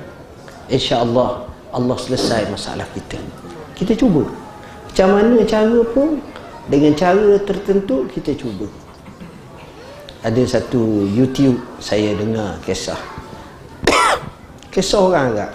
insya-Allah 0.70 1.46
Allah 1.74 1.98
selesai 2.02 2.50
masalah 2.50 2.90
kita. 2.98 3.22
Kita 3.78 3.94
cuba. 3.94 4.26
Macam 4.90 5.08
mana 5.14 5.46
cara 5.46 5.80
pun 5.94 6.22
dengan 6.66 6.98
cara 6.98 7.38
tertentu 7.46 8.10
kita 8.10 8.34
cuba 8.34 8.66
ada 10.26 10.42
satu 10.42 11.06
YouTube 11.06 11.62
saya 11.78 12.18
dengar 12.18 12.58
kisah 12.66 12.98
kisah 14.74 14.98
orang 14.98 15.26
agak 15.38 15.52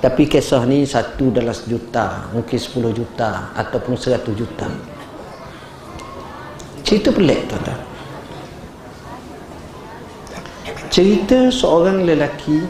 tapi 0.00 0.24
kisah 0.24 0.64
ni 0.64 0.88
satu 0.88 1.28
dalam 1.28 1.52
sejuta, 1.52 2.32
mungkin 2.32 2.56
sepuluh 2.56 2.88
juta 2.88 3.52
ataupun 3.52 4.00
seratus 4.00 4.32
juta. 4.32 4.64
Cerita 6.80 7.12
pelik 7.12 7.44
tuan-tuan. 7.52 7.80
Cerita 10.88 11.52
seorang 11.52 12.08
lelaki 12.08 12.64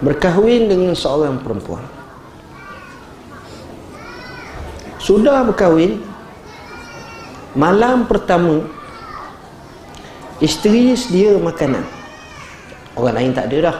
berkahwin 0.00 0.72
dengan 0.72 0.96
seorang 0.96 1.36
perempuan. 1.44 1.84
Sudah 4.96 5.44
berkahwin, 5.44 6.00
malam 7.58 8.06
pertama 8.06 8.62
isteri 10.38 10.94
sedia 10.94 11.34
makanan. 11.42 11.82
Orang 12.94 13.18
lain 13.18 13.34
tak 13.34 13.50
ada 13.50 13.58
dah. 13.70 13.78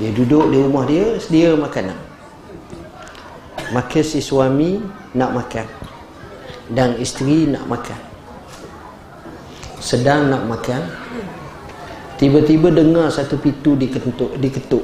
Dia 0.00 0.12
duduk 0.12 0.48
di 0.48 0.56
rumah 0.60 0.88
dia 0.88 1.20
sedia 1.20 1.52
makanan. 1.52 1.96
Maka 3.76 4.00
si 4.00 4.24
suami 4.24 4.80
nak 5.12 5.36
makan 5.36 5.66
dan 6.72 6.96
isteri 6.96 7.44
nak 7.44 7.68
makan. 7.68 8.00
Sedang 9.80 10.32
nak 10.32 10.48
makan, 10.48 10.82
tiba-tiba 12.18 12.72
dengar 12.72 13.12
satu 13.12 13.38
pintu 13.38 13.76
diketuk, 13.78 14.34
diketuk. 14.40 14.82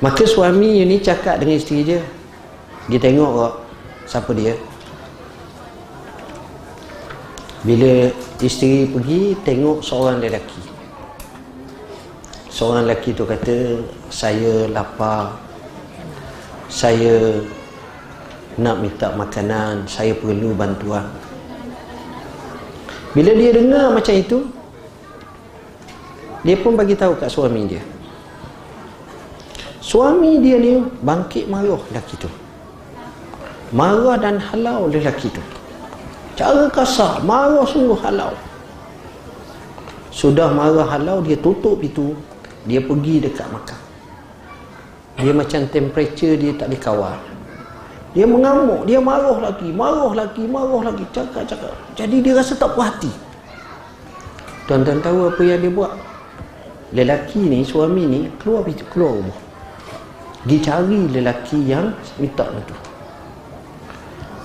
Maka 0.00 0.24
suami 0.24 0.80
ini 0.80 0.96
cakap 1.00 1.40
dengan 1.40 1.56
isteri 1.60 1.84
dia. 1.84 2.00
Dia 2.88 2.98
tengok 3.00 3.30
kok 3.36 3.54
siapa 4.08 4.32
dia. 4.32 4.56
Bila 7.60 8.08
isteri 8.40 8.88
pergi 8.88 9.36
tengok 9.44 9.84
seorang 9.84 10.16
lelaki. 10.16 10.64
Seorang 12.48 12.88
lelaki 12.88 13.12
tu 13.12 13.28
kata 13.28 13.84
saya 14.08 14.64
lapar. 14.72 15.36
Saya 16.72 17.36
nak 18.56 18.80
minta 18.80 19.12
makanan. 19.12 19.84
Saya 19.84 20.16
perlu 20.16 20.56
bantuan. 20.56 21.04
Bila 23.12 23.36
dia 23.36 23.52
dengar 23.52 23.92
macam 23.92 24.14
itu 24.16 24.38
dia 26.40 26.56
pun 26.56 26.72
bagi 26.80 26.96
tahu 26.96 27.12
kat 27.20 27.28
suami 27.28 27.68
dia. 27.68 27.84
Suami 29.84 30.40
dia 30.40 30.56
ni 30.56 30.80
bangkit 31.04 31.44
marah 31.44 31.82
lelaki 31.92 32.16
tu. 32.16 32.30
Marah 33.76 34.16
dan 34.16 34.40
halau 34.40 34.88
lelaki 34.88 35.28
tu 35.28 35.59
cara 36.40 36.72
kasar 36.72 37.20
marah 37.20 37.68
sungguh 37.68 38.00
halau. 38.00 38.32
Sudah 40.08 40.48
marah 40.56 40.88
halau 40.88 41.20
dia 41.20 41.36
tutup 41.36 41.84
itu 41.84 42.16
dia 42.64 42.80
pergi 42.80 43.20
dekat 43.20 43.44
Makkah 43.52 43.80
dia 45.20 45.32
macam 45.36 45.68
temperature 45.68 46.34
dia 46.36 46.52
tak 46.56 46.72
dikawal 46.72 47.16
dia 48.16 48.24
mengamuk 48.24 48.88
dia 48.88 48.98
marah 48.98 49.36
lagi 49.38 49.68
marah 49.70 50.12
lagi 50.16 50.42
marah 50.48 50.82
lagi 50.90 51.04
cakap 51.14 51.46
cakap. 51.46 51.70
Jadi 51.94 52.16
dia 52.18 52.34
rasa 52.34 52.58
tak 52.58 52.74
puas 52.74 52.90
hati. 52.90 53.12
Tuan-tuan 54.66 54.98
tahu 54.98 55.30
apa 55.30 55.42
yang 55.46 55.62
dia 55.62 55.70
buat? 55.70 55.94
Lelaki 56.90 57.38
ni 57.46 57.62
suami 57.62 58.02
ni 58.02 58.20
keluar 58.42 58.66
keluar 58.90 59.14
rumah. 59.22 59.38
Dia 60.42 60.58
cari 60.58 61.06
lelaki 61.06 61.70
yang 61.70 61.94
minta 62.18 62.50
itu 62.50 62.89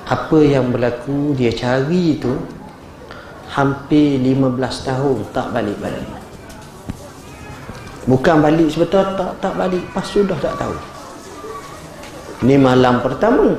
apa 0.06 0.38
yang 0.42 0.70
berlaku 0.70 1.34
dia 1.34 1.50
cari 1.50 2.18
itu 2.22 2.34
hampir 3.50 4.22
15 4.22 4.88
tahun 4.88 5.18
tak 5.34 5.50
balik-balik 5.50 6.26
Bukan 8.06 8.38
balik 8.38 8.70
sebetul 8.70 9.18
tak 9.18 9.34
tak 9.42 9.54
balik 9.58 9.82
pas 9.90 10.06
sudah 10.06 10.38
tak 10.38 10.54
tahu. 10.62 10.78
Ni 12.46 12.54
malam 12.54 13.02
pertama. 13.02 13.58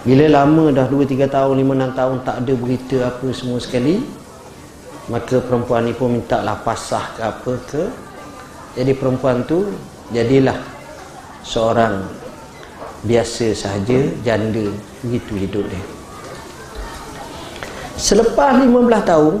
bila 0.00 0.24
lama 0.32 0.72
dah 0.72 0.88
2-3 0.88 1.28
tahun 1.28 1.60
5-6 1.60 1.92
tahun 1.92 2.16
tak 2.24 2.36
ada 2.40 2.52
berita 2.56 2.98
apa 3.04 3.26
semua 3.36 3.60
sekali 3.60 4.00
maka 5.12 5.44
perempuan 5.44 5.84
ni 5.84 5.92
pun 5.92 6.16
minta 6.16 6.40
lah 6.40 6.56
pasah 6.64 7.04
ke 7.12 7.20
apa 7.20 7.52
ke 7.68 7.84
jadi 8.80 8.96
perempuan 8.96 9.44
tu 9.44 9.68
jadilah 10.08 10.56
seorang 11.44 12.00
biasa 13.04 13.56
sahaja 13.56 14.12
janda. 14.20 14.68
Begitu 15.04 15.32
hidup 15.46 15.64
dia. 15.68 15.82
Selepas 17.96 18.56
15 18.56 18.72
tahun 19.04 19.34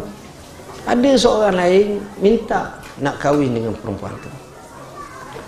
ada 0.84 1.10
seorang 1.16 1.56
lain 1.56 1.86
minta 2.20 2.80
nak 3.00 3.20
kahwin 3.20 3.52
dengan 3.56 3.72
perempuan 3.76 4.12
tu. 4.20 4.30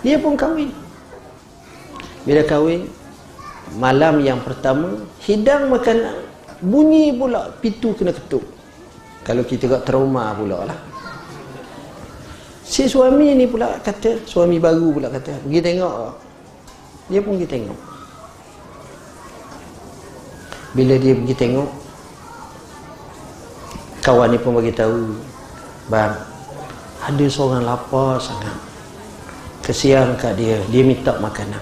Dia 0.05 0.17
pun 0.17 0.33
kahwin. 0.37 0.73
Bila 2.25 2.41
kahwin 2.45 2.89
malam 3.77 4.21
yang 4.21 4.41
pertama 4.41 4.97
hidang 5.25 5.69
makanan. 5.69 6.33
Bunyi 6.63 7.11
pula 7.11 7.51
pintu 7.59 7.91
kena 7.91 8.15
ketuk. 8.15 8.47
Kalau 9.27 9.43
kita 9.43 9.67
kat 9.67 9.83
trauma 9.83 10.31
pula 10.31 10.63
lah. 10.63 10.79
Si 12.63 12.87
suami 12.87 13.35
ni 13.35 13.43
pula 13.43 13.83
kata 13.83 14.23
suami 14.23 14.63
baru 14.63 14.95
pula 14.95 15.11
kata 15.11 15.43
pergi 15.43 15.59
tengok. 15.59 15.93
Dia 17.11 17.19
pun 17.19 17.35
pergi 17.35 17.49
tengok 17.51 17.92
bila 20.73 20.97
dia 20.97 21.13
pergi 21.13 21.35
tengok 21.37 21.69
kawan 24.03 24.33
ni 24.33 24.37
pun 24.41 24.57
bagi 24.57 24.73
tahu 24.75 25.15
bang 25.87 26.33
ada 27.03 27.25
seorang 27.27 27.67
lapar 27.67 28.15
sangat. 28.15 28.55
Kesian 29.63 30.15
kat 30.15 30.39
dia. 30.39 30.59
Dia 30.71 30.83
minta 30.83 31.15
makanan. 31.19 31.59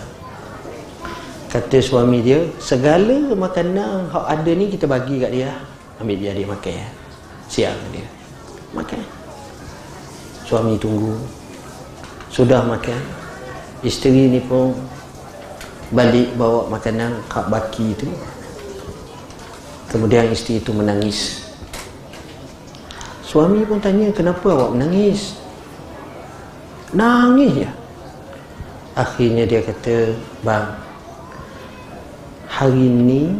Kata 1.49 1.77
suami 1.81 2.21
dia 2.23 2.45
segala 2.61 3.33
makanan 3.33 4.07
yang 4.07 4.23
ada 4.25 4.51
ni 4.53 4.69
kita 4.69 4.85
bagi 4.85 5.17
kat 5.17 5.33
dia. 5.33 5.49
Ambil 5.97 6.17
dia 6.17 6.31
dia 6.33 6.45
makan 6.45 6.73
ya. 6.77 6.89
siang 7.49 7.77
dia. 7.89 8.05
Makan. 8.73 9.01
Suami 10.45 10.77
tunggu. 10.77 11.17
Sudah 12.29 12.61
makan. 12.61 13.01
Isteri 13.81 14.29
ni 14.29 14.41
pun 14.45 14.77
balik 15.89 16.37
bawa 16.37 16.69
makanan 16.69 17.17
kat 17.27 17.49
baki 17.49 17.97
tu 17.97 18.07
kemudian 19.91 20.31
isteri 20.31 20.63
itu 20.63 20.71
menangis. 20.71 21.51
Suami 23.27 23.67
pun 23.67 23.83
tanya 23.83 24.07
kenapa 24.15 24.47
awak 24.47 24.71
menangis? 24.79 25.35
Nangis 26.95 27.67
ya 27.67 27.71
akhirnya 28.91 29.47
dia 29.47 29.63
kata 29.63 30.11
bang 30.43 30.67
hari 32.51 32.91
ini 32.91 33.39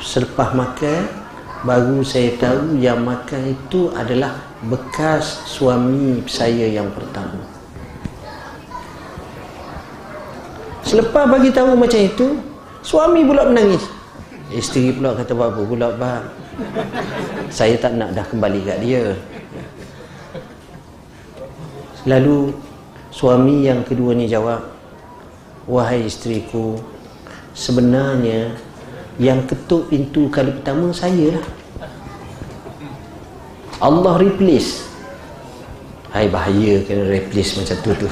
selepas 0.00 0.56
makan 0.56 1.04
baru 1.64 2.00
saya 2.00 2.32
tahu 2.40 2.80
yang 2.80 3.04
makan 3.04 3.52
itu 3.52 3.92
adalah 3.92 4.40
bekas 4.64 5.44
suami 5.48 6.24
saya 6.24 6.68
yang 6.68 6.88
pertama. 6.92 7.40
Selepas 10.84 11.24
bagi 11.28 11.48
tahu 11.52 11.76
macam 11.76 12.00
itu 12.00 12.36
suami 12.84 13.24
pula 13.24 13.48
menangis 13.48 13.84
isteri 14.52 14.92
pula 14.92 15.16
kata 15.16 15.32
apa 15.32 15.62
pula 15.64 15.88
bang? 15.96 16.24
Saya 17.48 17.78
tak 17.80 17.96
nak 17.96 18.12
dah 18.12 18.26
kembali 18.28 18.60
kat 18.66 18.78
dia. 18.84 19.16
Lalu 22.04 22.52
suami 23.08 23.64
yang 23.64 23.80
kedua 23.86 24.12
ni 24.12 24.28
jawab 24.28 24.60
wahai 25.64 26.04
isteriku 26.04 26.76
sebenarnya 27.56 28.52
yang 29.16 29.40
ketuk 29.48 29.88
pintu 29.88 30.28
kali 30.28 30.52
pertama 30.52 30.92
saya 30.92 31.40
lah. 31.40 31.46
Allah 33.80 34.20
replace. 34.20 34.84
Hai 36.12 36.28
bahaya 36.30 36.84
kena 36.84 37.10
replace 37.10 37.56
macam 37.56 37.76
tu 37.80 37.90
tu. 38.04 38.08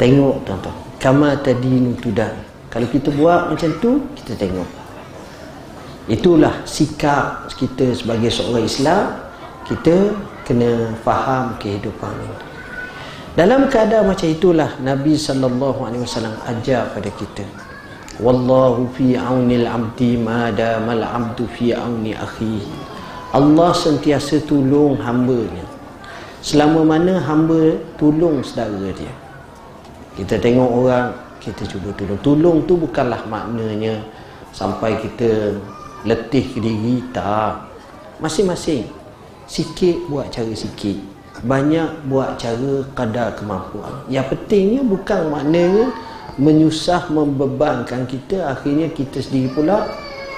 Tengok 0.00 0.42
tuan-tuan. 0.48 0.76
Kama 0.98 1.36
tadi 1.44 1.68
nutudan 1.68 2.32
kalau 2.74 2.90
kita 2.90 3.14
buat 3.14 3.54
macam 3.54 3.70
tu 3.78 4.02
kita 4.18 4.34
tengok 4.34 4.66
itulah 6.10 6.64
sikap 6.68 7.48
kita 7.54 7.94
sebagai 7.96 8.28
seorang 8.28 8.64
Islam. 8.64 9.04
Kita 9.64 10.12
kena 10.44 10.92
faham 11.00 11.56
kehidupan 11.56 12.12
ini. 12.12 12.38
Dalam 13.34 13.66
keadaan 13.66 14.12
macam 14.12 14.28
itulah 14.30 14.78
Nabi 14.78 15.18
wasallam 15.18 16.36
ajar 16.46 16.92
pada 16.92 17.10
kita. 17.10 17.42
Wallahu 18.22 18.94
fi 18.94 19.18
aunil 19.18 19.66
abdi 19.66 20.14
ma 20.14 20.54
damal 20.54 21.02
abdu 21.02 21.48
fi 21.50 21.74
auni 21.74 22.14
akhi. 22.14 22.62
Allah 23.34 23.74
sentiasa 23.74 24.46
tolong 24.46 24.94
hamba-Nya. 25.02 25.66
Selama 26.44 26.86
mana 26.86 27.18
hamba 27.18 27.74
tolong 27.98 28.44
saudara 28.46 28.94
dia. 28.94 29.10
Kita 30.14 30.38
tengok 30.38 30.70
orang 30.70 31.10
kita 31.42 31.66
cuba 31.66 31.90
tolong. 31.98 32.20
Tolong 32.22 32.58
tu 32.70 32.78
bukanlah 32.78 33.26
maknanya 33.26 33.98
sampai 34.54 34.94
kita 35.02 35.58
letih 36.04 36.46
diri 36.60 37.00
tak. 37.10 37.64
Masing-masing 38.20 38.86
sikit 39.48 39.96
buat 40.08 40.28
cara 40.30 40.52
sikit. 40.52 40.96
Banyak 41.44 42.08
buat 42.08 42.38
cara 42.38 42.86
kadar 42.94 43.36
kemampuan. 43.36 44.06
Yang 44.08 44.36
pentingnya 44.36 44.80
bukan 44.86 45.20
maknanya 45.28 45.90
menyusah 46.40 47.10
membebankan 47.10 48.06
kita 48.08 48.48
akhirnya 48.50 48.90
kita 48.90 49.22
sendiri 49.22 49.52
pula 49.54 49.86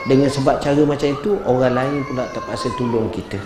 dengan 0.07 0.29
sebab 0.29 0.61
cara 0.61 0.83
macam 0.87 1.09
itu 1.09 1.31
orang 1.45 1.75
lain 1.75 2.01
pula 2.07 2.25
terpaksa 2.31 2.71
tolong 2.79 3.11
kita. 3.11 3.39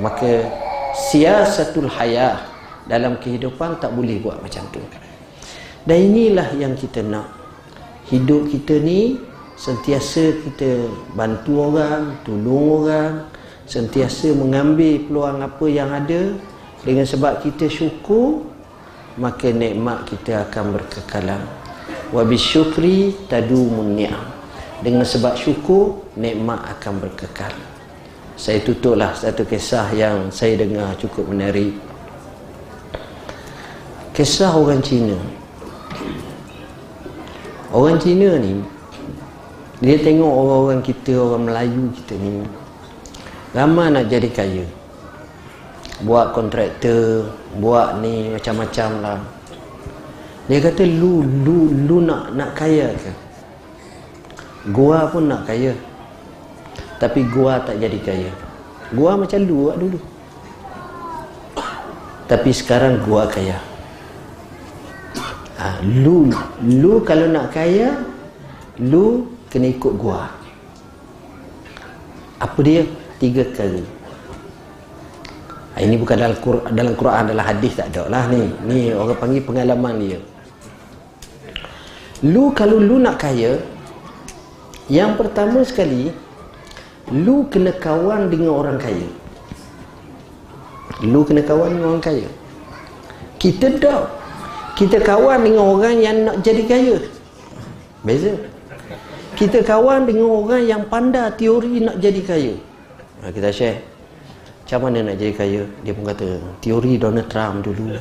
Maka 0.00 0.48
siasatul 0.96 1.88
hayah 1.88 2.40
dalam 2.88 3.16
kehidupan 3.20 3.78
tak 3.78 3.92
boleh 3.92 4.18
buat 4.20 4.40
macam 4.40 4.64
tu. 4.72 4.80
Dan 5.82 5.98
inilah 6.12 6.54
yang 6.56 6.74
kita 6.78 7.02
nak. 7.02 7.28
Hidup 8.10 8.50
kita 8.50 8.76
ni 8.82 9.31
sentiasa 9.62 10.42
kita 10.42 10.90
bantu 11.14 11.70
orang 11.70 12.18
tolong 12.26 12.82
orang. 12.82 13.12
Sentiasa 13.62 14.34
mengambil 14.34 15.06
peluang 15.06 15.38
apa 15.38 15.66
yang 15.70 15.94
ada. 15.94 16.34
Dengan 16.82 17.06
sebab 17.06 17.46
kita 17.46 17.70
syukur 17.70 18.42
maka 19.14 19.54
nikmat 19.54 20.02
kita 20.10 20.50
akan 20.50 20.74
berkekalan. 20.74 21.42
Wa 22.10 22.26
bisyukri 22.26 23.14
tadumun 23.30 23.94
ni'am. 23.94 24.26
Dengan 24.82 25.06
sebab 25.06 25.38
syukur 25.38 26.10
nikmat 26.18 26.58
akan 26.74 26.98
berkekal 26.98 27.54
saya 28.42 28.58
tutuplah 28.58 29.14
satu 29.14 29.46
kisah 29.46 29.92
yang 29.94 30.32
saya 30.34 30.58
dengar 30.58 30.98
cukup 30.98 31.30
menarik. 31.30 31.78
Kisah 34.10 34.50
orang 34.50 34.82
Cina. 34.82 35.14
Orang 37.70 38.02
Cina 38.02 38.36
ni 38.42 38.60
dia 39.82 39.98
tengok 39.98 40.30
orang-orang 40.30 40.80
kita 40.86 41.12
orang 41.18 41.42
Melayu 41.50 41.84
kita 41.98 42.14
ni 42.16 42.46
ramai 43.52 43.90
nak 43.90 44.06
jadi 44.06 44.30
kaya 44.30 44.64
buat 46.06 46.32
kontraktor 46.32 47.28
buat 47.58 47.98
ni 47.98 48.32
macam-macam 48.32 48.90
lah 49.02 49.20
dia 50.50 50.58
kata 50.58 50.82
lu 50.82 51.22
lu 51.22 51.70
lu 51.86 52.02
nak 52.02 52.34
nak 52.34 52.58
kaya 52.58 52.90
ke? 52.98 53.12
Gua 54.74 55.06
pun 55.06 55.30
nak 55.30 55.46
kaya. 55.46 55.74
Tapi 56.98 57.26
gua 57.30 57.62
tak 57.62 57.78
jadi 57.78 57.98
kaya. 58.02 58.30
Gua 58.90 59.14
macam 59.14 59.38
lu 59.42 59.70
lah 59.70 59.76
dulu. 59.78 59.98
Tapi 62.26 62.50
sekarang 62.50 63.06
gua 63.06 63.30
kaya. 63.30 63.58
Ha, 65.62 65.78
lu 65.86 66.26
lu 66.66 66.98
kalau 67.06 67.30
nak 67.30 67.54
kaya, 67.54 68.02
lu 68.82 69.30
kena 69.52 69.68
ikut 69.68 69.92
gua. 70.00 70.32
Apa 72.40 72.58
dia? 72.64 72.88
Tiga 73.20 73.44
kali. 73.52 73.84
Ha, 75.76 75.84
ini 75.84 76.00
bukan 76.00 76.16
dalam 76.16 76.36
Quran, 76.40 76.64
dalam 76.72 76.94
Quran 76.96 77.20
adalah 77.28 77.44
hadis 77.52 77.76
tak 77.76 77.92
ada 77.92 78.08
lah 78.08 78.24
ni. 78.32 78.48
Ni 78.64 78.96
orang 78.96 79.20
panggil 79.20 79.44
pengalaman 79.44 80.00
dia 80.00 80.18
lu 82.22 82.54
kalau 82.54 82.78
lu 82.78 83.02
nak 83.02 83.18
kaya 83.18 83.58
yang 84.86 85.18
pertama 85.18 85.66
sekali 85.66 86.14
lu 87.10 87.50
kena 87.50 87.74
kawan 87.74 88.30
dengan 88.30 88.54
orang 88.54 88.78
kaya 88.78 89.10
lu 91.02 91.26
kena 91.26 91.42
kawan 91.42 91.74
dengan 91.74 91.98
orang 91.98 92.04
kaya 92.04 92.28
kita 93.42 93.74
tak 93.82 94.06
kita 94.78 95.02
kawan 95.02 95.42
dengan 95.42 95.66
orang 95.66 95.98
yang 95.98 96.16
nak 96.22 96.38
jadi 96.46 96.62
kaya 96.62 96.96
beza 98.06 98.38
kita 99.32 99.64
kawan 99.64 100.04
dengan 100.04 100.28
orang 100.28 100.62
yang 100.68 100.82
pandai 100.92 101.32
teori 101.40 101.80
nak 101.80 101.96
jadi 101.96 102.20
kaya. 102.20 102.54
Ha, 103.24 103.32
kita 103.32 103.48
share. 103.48 103.80
Macam 104.62 104.88
mana 104.88 105.12
nak 105.12 105.16
jadi 105.20 105.32
kaya? 105.32 105.62
Dia 105.84 105.92
pun 105.96 106.04
kata 106.04 106.28
teori 106.60 107.00
Donald 107.00 107.28
Trump 107.32 107.64
dulu. 107.64 107.96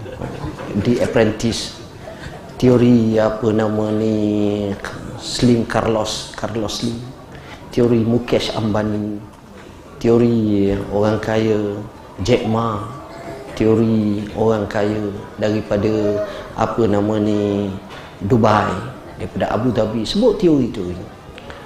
Di 0.83 0.99
apprentice. 0.99 1.79
Teori 2.59 3.15
apa 3.15 3.47
nama 3.51 3.91
ni? 3.95 4.15
Slim 5.19 5.63
Carlos. 5.67 6.35
Carlos 6.35 6.83
Slim. 6.83 6.99
Teori 7.71 8.03
Mukesh 8.03 8.51
Ambani. 8.55 9.19
Teori 10.03 10.71
orang 10.91 11.15
kaya 11.23 11.79
Jack 12.27 12.43
Ma. 12.47 12.91
Teori 13.55 14.27
orang 14.35 14.67
kaya 14.67 15.11
daripada 15.39 16.23
apa 16.59 16.81
nama 16.87 17.19
ni? 17.23 17.71
Dubai. 18.19 18.71
Daripada 19.15 19.51
Abu 19.51 19.71
Dhabi. 19.71 20.03
Sebut 20.03 20.35
teori-teori 20.39 21.20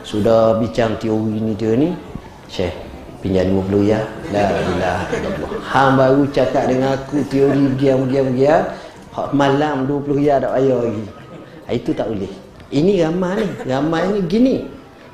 sudah 0.05 0.61
bincang 0.61 0.93
teori 1.01 1.41
ni 1.41 1.57
dia 1.57 1.73
ni 1.73 1.89
Syekh 2.45 2.85
pinjam 3.25 3.49
50 3.49 3.89
ya. 3.89 4.05
La 4.29 4.53
illallah. 4.53 4.97
Hang 5.65 5.97
baru 5.97 6.29
cakap 6.29 6.69
dengan 6.69 6.93
aku 6.93 7.25
teori 7.25 7.73
begian 7.73 8.05
begian 8.05 8.29
begian 8.29 8.61
hak 9.17 9.33
malam 9.33 9.89
20 9.89 10.21
ya 10.21 10.37
tak 10.37 10.53
payah 10.53 10.77
lagi. 10.85 11.05
Ah, 11.65 11.73
itu 11.73 11.89
tak 11.97 12.07
boleh. 12.13 12.29
Ini 12.69 13.01
ramai 13.01 13.41
ni 13.41 13.49
ramai 13.65 14.03
ni 14.13 14.19
gini. 14.29 14.55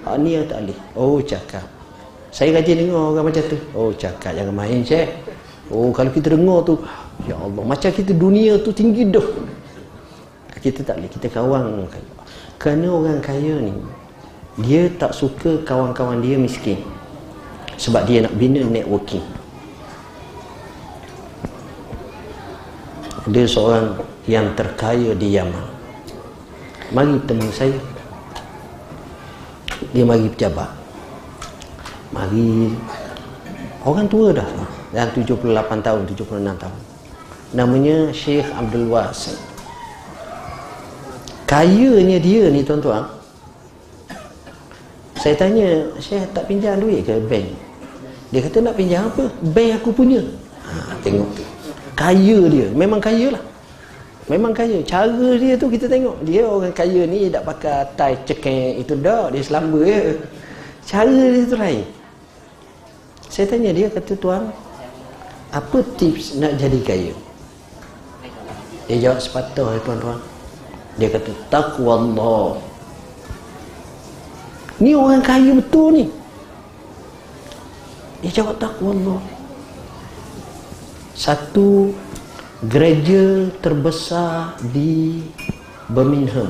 Hak 0.03 0.19
ni 0.19 0.35
tak 0.43 0.59
boleh. 0.67 0.79
Oh 0.99 1.23
cakap. 1.23 1.63
Saya 2.35 2.51
rajin 2.51 2.83
dengar 2.83 3.15
orang 3.15 3.31
macam 3.31 3.43
tu. 3.47 3.57
Oh 3.71 3.95
cakap 3.95 4.35
jangan 4.35 4.51
main 4.51 4.83
Syekh. 4.83 5.07
Oh 5.71 5.87
kalau 5.95 6.11
kita 6.11 6.35
dengar 6.35 6.67
tu 6.67 6.75
ya 7.23 7.39
Allah 7.39 7.63
macam 7.63 7.89
kita 7.95 8.11
dunia 8.11 8.59
tu 8.59 8.75
tinggi 8.75 9.07
dah. 9.07 9.23
Kita 10.61 10.85
tak 10.85 11.01
boleh 11.01 11.09
kita 11.09 11.27
kawan 11.31 11.89
kaya 11.89 12.09
kerana 12.61 12.93
orang 12.93 13.17
kaya 13.17 13.57
ni 13.57 13.73
dia 14.59 14.91
tak 14.99 15.15
suka 15.15 15.63
kawan-kawan 15.63 16.19
dia 16.19 16.35
miskin. 16.35 16.83
Sebab 17.79 18.03
dia 18.03 18.27
nak 18.27 18.35
bina 18.35 18.59
networking. 18.67 19.23
Dia 23.31 23.47
seorang 23.47 23.95
yang 24.27 24.51
terkaya 24.59 25.15
di 25.15 25.39
Yaman. 25.39 25.65
Mari 26.91 27.15
teman 27.23 27.47
saya. 27.55 27.79
Dia 29.95 30.03
mari 30.03 30.27
pejabat. 30.27 30.67
Mari 32.11 32.75
orang 33.87 34.07
tua 34.11 34.35
dah. 34.35 34.47
Dan 34.91 35.07
78 35.15 35.47
tahun 35.79 36.01
76 36.03 36.43
tahun. 36.59 36.79
Namanya 37.55 38.11
Syekh 38.11 38.47
Abdul 38.51 38.91
Was 38.91 39.31
kayanya 41.51 42.15
dia 42.15 42.47
ni 42.47 42.63
tuan-tuan 42.63 43.03
saya 45.21 45.37
tanya 45.37 45.85
Syekh 46.01 46.25
tak 46.33 46.49
pinjam 46.49 46.81
duit 46.81 47.05
ke 47.05 47.15
bank 47.29 47.71
dia 48.31 48.39
kata 48.47 48.63
nak 48.63 48.79
pinjam 48.79 49.11
apa? 49.11 49.27
Bank 49.51 49.71
aku 49.83 49.91
punya. 49.91 50.23
Ha, 50.63 50.95
tengok 51.03 51.29
tu. 51.35 51.43
Kaya 51.99 52.39
dia. 52.47 52.67
Memang 52.71 53.03
kaya 53.03 53.35
lah. 53.35 53.43
Memang 54.31 54.55
kaya. 54.55 54.79
Cara 54.87 55.35
dia 55.35 55.59
tu 55.59 55.67
kita 55.67 55.91
tengok. 55.91 56.23
Dia 56.23 56.47
orang 56.47 56.71
kaya 56.71 57.03
ni 57.03 57.27
tak 57.27 57.43
pakai 57.43 57.91
tie 57.99 58.15
cekek 58.23 58.87
itu 58.87 58.95
dah. 58.95 59.27
Dia 59.35 59.43
selamba 59.43 59.83
je. 59.83 60.15
Cara 60.87 61.11
dia 61.11 61.43
tu 61.43 61.57
lain. 61.59 61.83
Saya 63.27 63.45
tanya 63.51 63.75
dia 63.75 63.87
kata 63.91 64.15
tuan. 64.15 64.47
Apa 65.51 65.83
tips 65.99 66.39
nak 66.39 66.55
jadi 66.55 66.79
kaya? 66.79 67.13
Dia 68.87 69.11
jawab 69.11 69.19
sepatah 69.19 69.75
tuan-tuan. 69.83 70.19
Dia 70.95 71.11
kata 71.11 71.35
takwa 71.51 71.99
Allah. 71.99 72.63
Ni 74.81 74.97
orang 74.97 75.21
kaya 75.21 75.53
betul 75.53 75.93
ni. 75.93 76.05
Dia 78.25 78.41
jawab 78.41 78.57
takwa 78.57 78.97
Allah. 78.97 79.21
Satu 81.13 81.93
gereja 82.65 83.53
terbesar 83.61 84.57
di 84.73 85.21
Birmingham. 85.85 86.49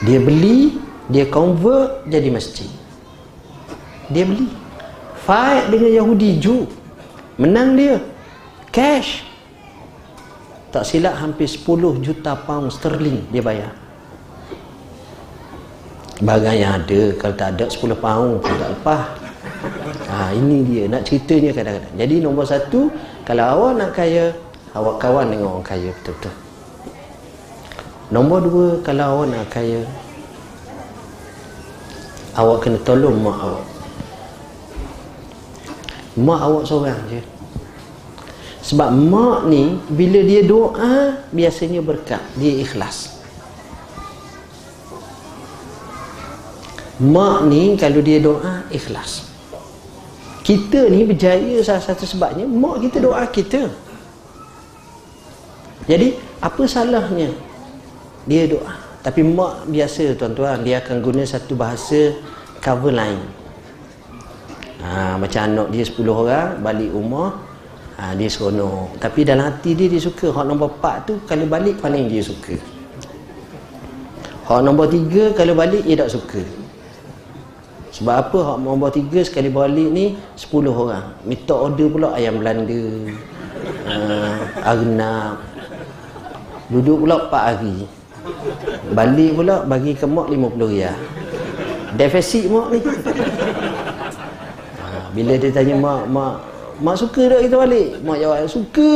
Dia 0.00 0.16
beli, 0.16 0.80
dia 1.12 1.28
convert 1.28 2.08
jadi 2.08 2.32
masjid. 2.32 2.72
Dia 4.08 4.24
beli. 4.24 4.48
Fight 5.28 5.68
dengan 5.68 5.92
Yahudi 5.92 6.40
Ju. 6.40 6.64
Menang 7.36 7.76
dia. 7.76 8.00
Cash. 8.72 9.28
Tak 10.72 10.88
silap 10.88 11.20
hampir 11.20 11.44
10 11.44 12.00
juta 12.00 12.32
pound 12.32 12.72
sterling 12.72 13.28
dia 13.28 13.44
bayar 13.44 13.89
barang 16.20 16.56
yang 16.56 16.72
ada 16.84 17.00
kalau 17.16 17.34
tak 17.34 17.48
ada 17.56 17.64
10 17.72 17.96
pound 17.96 18.32
pun 18.44 18.54
tak 18.60 18.70
lepas. 18.76 19.04
Ha, 20.10 20.36
ini 20.36 20.66
dia 20.68 20.84
nak 20.90 21.08
ceritanya 21.08 21.50
kadang-kadang. 21.56 21.94
Jadi 21.96 22.14
nombor 22.20 22.44
satu 22.44 22.92
kalau 23.24 23.44
awak 23.56 23.72
nak 23.80 23.90
kaya 23.96 24.36
awak 24.76 25.00
kawan 25.00 25.32
dengan 25.32 25.56
orang 25.56 25.64
kaya 25.64 25.88
betul-betul. 25.96 26.34
Nombor 28.10 28.38
dua 28.44 28.66
kalau 28.84 29.04
awak 29.16 29.26
nak 29.32 29.46
kaya 29.48 29.80
awak 32.36 32.58
kena 32.68 32.78
tolong 32.84 33.16
mak 33.16 33.38
awak. 33.40 33.66
Mak 36.20 36.40
awak 36.42 36.64
seorang 36.68 37.00
je. 37.08 37.22
Sebab 38.60 38.92
mak 38.92 39.48
ni 39.48 39.80
bila 39.88 40.20
dia 40.20 40.44
doa 40.44 41.16
biasanya 41.32 41.80
berkat. 41.80 42.20
Dia 42.36 42.60
ikhlas 42.60 43.19
mak 47.00 47.48
ni 47.48 47.80
kalau 47.80 48.04
dia 48.04 48.20
doa 48.20 48.68
ikhlas. 48.68 49.24
Kita 50.44 50.84
ni 50.92 51.08
berjaya 51.08 51.56
salah 51.64 51.80
satu 51.80 52.04
sebabnya 52.04 52.44
mak 52.44 52.84
kita 52.84 53.00
doa 53.00 53.24
kita. 53.24 53.72
Jadi 55.88 56.12
apa 56.44 56.62
salahnya 56.68 57.32
dia 58.28 58.44
doa? 58.44 58.76
Tapi 59.00 59.24
mak 59.24 59.64
biasa 59.72 60.12
tuan-tuan 60.20 60.60
dia 60.60 60.84
akan 60.84 61.00
guna 61.00 61.24
satu 61.24 61.56
bahasa 61.56 62.12
cover 62.60 62.92
line. 62.92 63.24
Ha, 64.80 65.16
macam 65.20 65.40
anak 65.44 65.68
dia 65.76 65.84
10 65.84 66.08
orang 66.08 66.56
balik 66.64 66.92
rumah 66.92 67.36
ha, 67.96 68.12
dia 68.12 68.28
seronok. 68.28 69.00
Tapi 69.00 69.24
dalam 69.24 69.48
hati 69.48 69.72
dia 69.72 69.88
dia 69.88 70.00
suka. 70.00 70.32
Hak 70.32 70.44
nombor 70.44 70.76
4 70.80 71.08
tu 71.08 71.14
kalau 71.24 71.48
balik 71.48 71.80
paling 71.80 72.12
dia 72.12 72.20
suka. 72.20 72.60
Hak 74.48 74.60
nombor 74.64 74.88
3 74.92 75.36
kalau 75.36 75.56
balik 75.56 75.84
dia 75.84 75.96
tak 75.96 76.12
suka 76.12 76.59
sebab 78.00 78.16
apa 78.16 78.38
hak 78.40 78.64
nombor 78.64 78.88
tiga 78.96 79.20
sekali 79.20 79.52
balik 79.52 79.92
ni 79.92 80.16
10 80.32 80.72
orang. 80.72 81.20
Minta 81.20 81.52
order 81.52 81.84
pula 81.92 82.16
ayam 82.16 82.40
Belanda. 82.40 82.80
Uh, 83.84 84.40
arnab. 84.64 85.44
Duduk 86.72 87.04
pula 87.04 87.28
4 87.28 87.44
hari. 87.52 87.84
Balik 88.96 89.36
pula 89.36 89.68
bagi 89.68 89.92
ke 89.92 90.08
mak 90.08 90.32
50 90.32 90.72
riyal. 90.72 90.96
Defisit 92.00 92.48
mak 92.48 92.72
ni. 92.72 92.80
Uh, 92.80 92.96
bila 95.12 95.36
dia 95.36 95.52
tanya 95.52 95.76
mak, 95.76 96.08
mak 96.08 96.40
mak 96.80 96.96
suka 96.96 97.36
tak 97.36 97.44
kita 97.44 97.60
balik? 97.60 98.00
Mak 98.00 98.16
jawab 98.16 98.48
suka. 98.48 98.92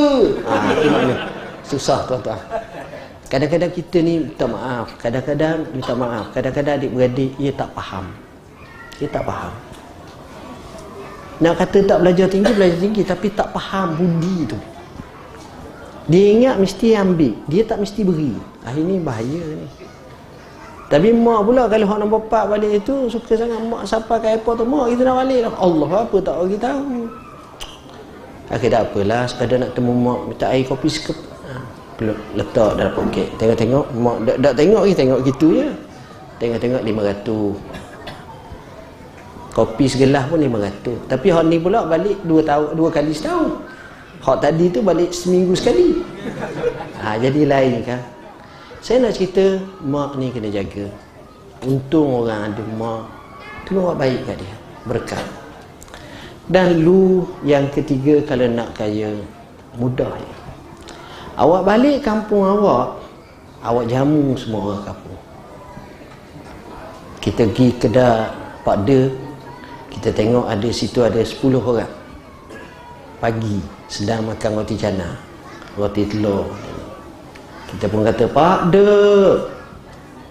Ah, 0.48 0.72
uh, 0.72 0.88
makna. 0.88 1.28
Susah 1.60 2.08
tuan-tuan. 2.08 2.40
Kadang-kadang 3.28 3.68
kita 3.68 4.00
ni 4.00 4.24
minta 4.24 4.48
maaf. 4.48 4.96
Kadang-kadang 4.96 5.68
minta 5.76 5.92
maaf. 5.92 6.32
Kadang-kadang 6.32 6.80
adik-beradik 6.80 7.36
ia 7.36 7.52
tak 7.52 7.68
faham. 7.76 8.23
Dia 8.98 9.08
tak 9.10 9.26
faham. 9.26 9.54
Nak 11.42 11.54
kata 11.58 11.78
tak 11.82 11.98
belajar 11.98 12.26
tinggi, 12.30 12.52
belajar 12.54 12.78
tinggi. 12.78 13.02
Tapi 13.02 13.26
tak 13.34 13.50
faham 13.50 13.98
budi 13.98 14.46
tu. 14.46 14.58
Dia 16.06 16.24
ingat 16.36 16.56
mesti 16.60 16.94
ambil. 16.94 17.32
Dia 17.48 17.62
tak 17.64 17.80
mesti 17.80 18.00
beri. 18.04 18.36
Ah, 18.62 18.76
ini 18.76 19.00
bahaya 19.00 19.42
ni. 19.56 19.66
Tapi 20.84 21.10
mak 21.16 21.48
pula 21.48 21.64
kalau 21.66 21.86
hak 21.88 21.98
nombor 21.98 22.20
4 22.28 22.52
balik 22.54 22.70
itu 22.84 23.08
suka 23.08 23.34
sangat 23.34 23.56
mak 23.66 23.88
siapa 23.88 24.20
ke 24.20 24.36
airport 24.36 24.62
tu 24.62 24.64
mak 24.68 24.92
kita 24.92 25.02
nak 25.08 25.16
balik 25.24 25.40
lah. 25.48 25.52
Allah 25.56 25.90
apa 26.04 26.16
tak 26.20 26.34
bagi 26.44 26.58
tahu. 26.60 26.96
Akhir 28.52 28.68
tak 28.68 28.82
apalah 28.92 29.22
sekadar 29.24 29.58
nak 29.64 29.70
temu 29.72 29.96
mak 29.96 30.18
minta 30.28 30.46
air 30.52 30.62
kopi 30.68 30.92
sekep. 30.92 31.16
Ha, 31.18 31.52
letak 32.36 32.70
dalam 32.76 32.92
poket. 32.92 33.32
Tengok-tengok 33.40 33.84
mak 33.96 34.16
dak 34.38 34.54
tengok 34.54 34.82
lagi 34.84 34.94
tengok 34.94 35.20
gitu 35.24 35.46
je. 35.56 35.68
Tengok-tengok 36.38 36.82
500 36.84 37.73
kopi 39.54 39.86
segelas 39.86 40.26
pun 40.26 40.42
500 40.42 41.06
tapi 41.06 41.30
hak 41.30 41.46
ni 41.46 41.62
pula 41.62 41.86
balik 41.86 42.18
dua 42.26 42.42
tahun 42.42 42.74
dua 42.74 42.90
kali 42.90 43.14
setahun. 43.14 43.62
Hak 44.24 44.40
tadi 44.42 44.72
tu 44.72 44.80
balik 44.82 45.14
seminggu 45.14 45.54
sekali. 45.54 46.00
Ha, 46.98 47.20
jadi 47.20 47.44
lain 47.46 47.84
kan. 47.86 48.00
Saya 48.82 49.04
nak 49.04 49.14
cerita 49.16 49.60
mak 49.84 50.18
ni 50.18 50.32
kena 50.34 50.50
jaga. 50.50 50.90
Untung 51.64 52.24
orang 52.24 52.50
ada 52.52 52.64
mak 52.74 53.04
tu 53.68 53.78
buat 53.78 53.94
baik 53.94 54.26
kat 54.26 54.36
dia. 54.42 54.56
Berkat. 54.84 55.24
Dan 56.48 56.84
lu 56.84 57.24
yang 57.44 57.70
ketiga 57.72 58.20
kalau 58.28 58.44
nak 58.48 58.76
kaya 58.76 59.16
mudah 59.80 60.12
ya. 60.12 60.34
awak 61.40 61.66
balik 61.66 62.04
kampung 62.04 62.44
awak 62.44 63.00
awak 63.64 63.84
jamu 63.88 64.36
semua 64.36 64.72
orang 64.72 64.84
kampung. 64.84 65.20
Kita 67.24 67.48
pergi 67.48 67.68
kedai 67.80 68.28
Pak 68.64 68.76
De 68.84 69.23
kita 69.94 70.10
tengok 70.10 70.50
ada 70.50 70.68
situ 70.74 71.00
ada 71.00 71.22
10 71.22 71.40
orang 71.58 71.90
pagi 73.22 73.62
sedang 73.86 74.26
makan 74.26 74.50
roti 74.60 74.74
canai 74.76 75.16
roti 75.78 76.02
telur 76.10 76.50
kita 77.74 77.90
pun 77.90 78.06
kata 78.06 78.24
pak 78.30 78.58
de 78.70 78.86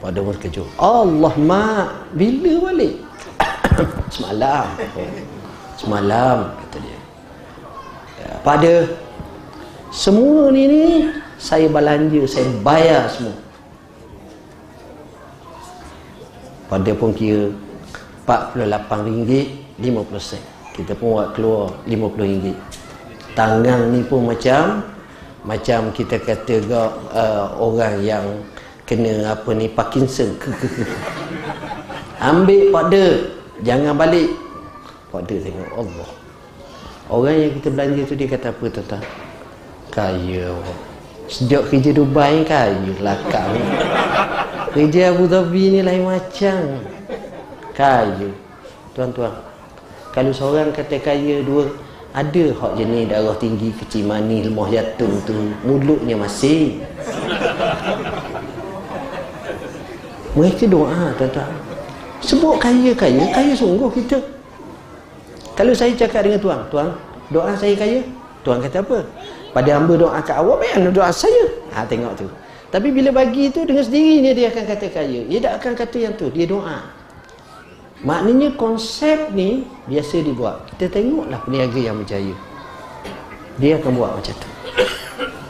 Pada 0.03 0.19
pun 0.19 0.35
terkejut. 0.35 0.67
Allah 0.75 1.31
mak, 1.39 2.11
bila 2.11 2.67
balik? 2.67 2.99
Semalam. 4.19 4.67
Semalam 5.79 6.51
kata 6.59 6.77
dia. 6.83 6.99
Ya, 8.19 8.29
pada 8.43 8.73
semua 9.95 10.51
ni 10.51 10.67
ni 10.67 10.83
saya 11.39 11.71
belanja, 11.71 12.19
saya 12.27 12.51
bayar 12.59 13.07
semua. 13.15 13.31
Pada 16.67 16.91
pun 16.99 17.15
kira 17.15 17.55
RM48, 18.23 19.31
50 19.79 20.19
sen. 20.19 20.41
Kita 20.73 20.97
pun 20.97 21.19
buat 21.19 21.37
keluar 21.37 21.75
RM50. 21.85 22.55
Tangan 23.37 23.93
ni 23.93 24.01
pun 24.05 24.29
macam 24.29 24.81
macam 25.43 25.91
kita 25.91 26.23
kata 26.23 26.63
gak 26.63 26.91
uh, 27.11 27.45
orang 27.59 27.99
yang 27.99 28.25
kena 28.87 29.35
apa 29.35 29.51
ni 29.51 29.67
Parkinson. 29.67 30.33
Ambil 32.31 32.71
pada 32.71 33.03
jangan 33.61 33.93
balik. 33.99 34.31
Pada 35.11 35.35
tengok 35.35 35.71
Allah. 35.77 36.09
Orang 37.11 37.35
yang 37.35 37.51
kita 37.59 37.67
belanja 37.69 38.01
tu 38.07 38.15
dia 38.15 38.27
kata 38.31 38.55
apa 38.55 38.65
tuan-tuan? 38.71 39.03
Kaya. 39.91 40.49
Sejak 41.27 41.67
kerja 41.69 41.91
Dubai 41.91 42.43
kaya 42.47 42.79
lakang. 43.03 43.55
Kerja 44.73 45.13
Abu 45.13 45.29
Dhabi 45.29 45.63
ni 45.75 45.79
lain 45.83 46.07
macam. 46.07 46.81
Kaya. 47.73 48.29
Tuan-tuan. 48.93 49.33
Kalau 50.13 50.29
seorang 50.29 50.69
kata 50.69 51.01
kaya 51.01 51.41
dua 51.41 51.65
ada 52.13 52.45
hak 52.53 52.77
jenis 52.77 53.09
darah 53.09 53.33
tinggi 53.41 53.73
kecil 53.73 54.05
manis 54.05 54.45
lemah 54.45 54.69
jantung 54.69 55.17
tu. 55.25 55.33
Mulutnya 55.65 56.13
masih. 56.13 56.77
Mereka 60.37 60.69
doa 60.69 61.17
tuan-tuan. 61.17 61.49
Sebut 62.21 62.61
kaya-kaya 62.61 63.33
kaya 63.33 63.53
sungguh 63.57 63.89
kita. 63.89 64.21
Kalau 65.57 65.73
saya 65.73 65.93
cakap 65.97 66.29
dengan 66.29 66.39
tuan 66.41 66.59
tuan 66.69 66.87
doa 67.33 67.57
saya 67.57 67.73
kaya? 67.73 68.05
Tuan 68.45 68.61
kata 68.61 68.85
apa? 68.85 69.01
Pada 69.49 69.69
hamba 69.77 69.93
doa 69.97 70.17
kat 70.21 70.37
awak 70.37 70.61
bayan 70.61 70.93
doa 70.93 71.09
saya. 71.09 71.49
Ha 71.73 71.85
tengok 71.89 72.13
tu. 72.21 72.29
Tapi 72.69 72.89
bila 72.89 73.09
bagi 73.13 73.49
tu 73.49 73.65
dengan 73.65 73.85
sendirinya 73.85 74.33
dia 74.37 74.53
akan 74.53 74.63
kata 74.69 74.87
kaya. 74.93 75.21
Dia 75.25 75.39
tak 75.41 75.53
akan 75.61 75.73
kata 75.77 75.97
yang 75.97 76.13
tu. 76.13 76.29
Dia 76.29 76.45
doa 76.45 77.02
Maknanya 78.03 78.59
konsep 78.59 79.31
ni 79.31 79.63
biasa 79.87 80.19
dibuat. 80.19 80.67
Kita 80.75 80.91
tengoklah 80.91 81.39
peniaga 81.47 81.79
yang 81.79 81.95
berjaya. 82.03 82.35
Dia 83.55 83.79
akan 83.79 83.91
buat 83.95 84.11
macam 84.19 84.35
tu. 84.35 84.49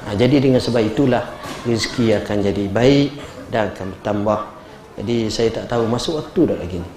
Ha, 0.05 0.13
jadi 0.13 0.37
dengan 0.37 0.61
sebab 0.61 0.85
itulah 0.85 1.25
rezeki 1.65 2.21
akan 2.21 2.37
jadi 2.45 2.63
baik 2.69 3.09
dan 3.49 3.73
akan 3.73 3.97
bertambah. 3.97 4.39
Jadi 5.01 5.17
saya 5.33 5.49
tak 5.49 5.65
tahu 5.65 5.89
masuk 5.89 6.21
waktu 6.21 6.53
dah 6.53 6.57
lagi 6.61 6.77
ni. 6.77 6.89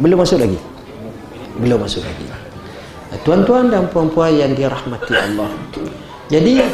Belum 0.00 0.18
masuk 0.24 0.38
lagi. 0.40 0.58
Belum 1.60 1.78
masuk 1.84 2.00
lagi. 2.08 2.26
Ha, 2.32 3.20
tuan-tuan 3.28 3.68
dan 3.68 3.92
puan-puan 3.92 4.32
yang 4.32 4.56
dirahmati 4.56 5.12
Allah. 5.12 5.52
Jadi 6.32 6.64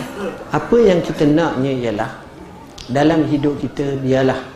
apa 0.55 0.77
yang 0.79 1.03
kita 1.03 1.27
naknya 1.27 1.73
ialah 1.75 2.11
dalam 2.87 3.27
hidup 3.27 3.59
kita 3.59 3.99
biarlah 3.99 4.54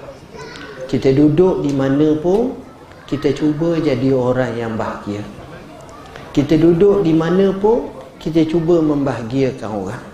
kita 0.89 1.13
duduk 1.13 1.61
di 1.61 1.77
mana 1.77 2.17
pun 2.17 2.57
kita 3.05 3.37
cuba 3.37 3.77
jadi 3.77 4.09
orang 4.13 4.57
yang 4.57 4.73
bahagia. 4.73 5.21
Kita 6.33 6.57
duduk 6.57 7.05
di 7.05 7.13
mana 7.13 7.53
pun 7.53 7.93
kita 8.17 8.49
cuba 8.49 8.81
membahagiakan 8.81 9.69
orang. 9.69 10.05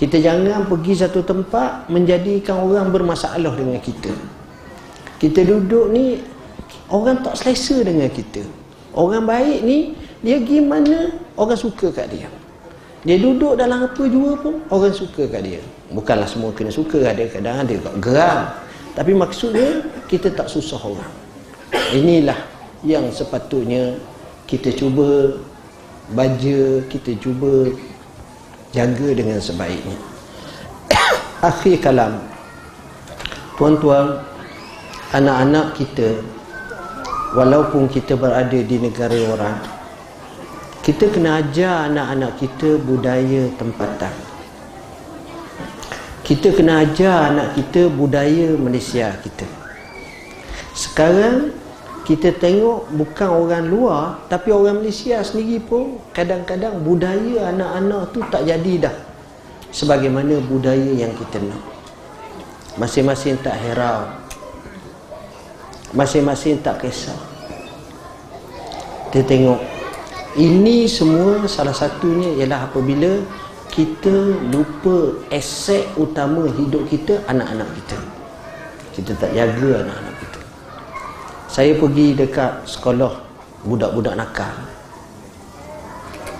Kita 0.00 0.16
jangan 0.16 0.64
pergi 0.64 0.96
satu 0.96 1.20
tempat 1.20 1.92
menjadikan 1.92 2.64
orang 2.64 2.88
bermasalah 2.88 3.52
dengan 3.52 3.76
kita. 3.76 4.08
Kita 5.20 5.44
duduk 5.44 5.92
ni 5.92 6.16
orang 6.88 7.20
tak 7.20 7.36
selesa 7.36 7.84
dengan 7.84 8.08
kita. 8.08 8.40
Orang 8.96 9.28
baik 9.28 9.60
ni 9.60 9.92
dia 10.24 10.40
pergi 10.40 10.64
mana 10.64 11.12
orang 11.36 11.60
suka 11.60 11.92
kat 11.92 12.08
dia. 12.08 12.28
Dia 13.04 13.20
duduk 13.20 13.60
dalam 13.60 13.84
apa 13.84 14.02
jua 14.08 14.36
pun 14.40 14.64
orang 14.72 14.96
suka 14.96 15.28
kat 15.28 15.44
dia. 15.44 15.60
Bukanlah 15.92 16.24
semua 16.24 16.56
kena 16.56 16.72
suka 16.72 17.04
ada 17.04 17.24
kadang 17.28 17.60
ada 17.60 17.74
geram 18.00 18.44
tapi 18.94 19.14
maksudnya 19.14 19.86
kita 20.10 20.34
tak 20.34 20.50
susah 20.50 20.80
orang. 20.82 21.12
Inilah 21.94 22.36
yang 22.82 23.06
sepatutnya 23.14 23.94
kita 24.50 24.74
cuba 24.74 25.38
baja, 26.10 26.82
kita 26.90 27.14
cuba 27.22 27.70
jaga 28.74 29.08
dengan 29.14 29.38
sebaiknya. 29.38 29.98
Akhir 31.50 31.78
kalam. 31.78 32.18
Tuan-tuan, 33.54 34.24
anak-anak 35.12 35.76
kita 35.76 36.24
walaupun 37.36 37.86
kita 37.92 38.16
berada 38.16 38.56
di 38.56 38.76
negara 38.80 39.20
orang, 39.28 39.56
kita 40.80 41.12
kena 41.12 41.44
ajar 41.44 41.92
anak-anak 41.92 42.40
kita 42.40 42.80
budaya 42.80 43.52
tempatan 43.60 44.29
kita 46.30 46.54
kena 46.54 46.86
ajar 46.86 47.34
anak 47.34 47.58
kita 47.58 47.90
budaya 47.90 48.54
Malaysia 48.54 49.10
kita. 49.18 49.50
Sekarang 50.78 51.50
kita 52.06 52.30
tengok 52.30 52.86
bukan 52.94 53.30
orang 53.34 53.66
luar 53.66 54.22
tapi 54.30 54.54
orang 54.54 54.78
Malaysia 54.78 55.18
sendiri 55.26 55.58
pun 55.58 55.98
kadang-kadang 56.14 56.86
budaya 56.86 57.50
anak-anak 57.50 58.14
tu 58.14 58.22
tak 58.30 58.46
jadi 58.46 58.86
dah. 58.86 58.94
Sebagaimana 59.74 60.38
budaya 60.46 60.94
yang 60.94 61.10
kita 61.18 61.42
nak. 61.42 61.66
Masing-masing 62.78 63.34
tak 63.42 63.58
herau. 63.66 64.06
Masing-masing 65.90 66.62
tak 66.62 66.78
kisah. 66.78 67.18
Kita 69.10 69.26
tengok 69.26 69.58
ini 70.38 70.86
semua 70.86 71.42
salah 71.50 71.74
satunya 71.74 72.38
ialah 72.38 72.70
apabila 72.70 73.18
kita 73.70 74.36
lupa 74.50 75.14
aset 75.30 75.86
utama 75.94 76.50
hidup 76.58 76.84
kita 76.90 77.22
anak-anak 77.30 77.70
kita. 77.78 77.98
Kita 78.98 79.10
tak 79.16 79.30
jaga 79.32 79.86
anak-anak 79.86 80.14
kita. 80.18 80.40
Saya 81.46 81.72
pergi 81.78 82.14
dekat 82.18 82.66
sekolah 82.66 83.14
budak-budak 83.64 84.18
nakal. 84.18 84.54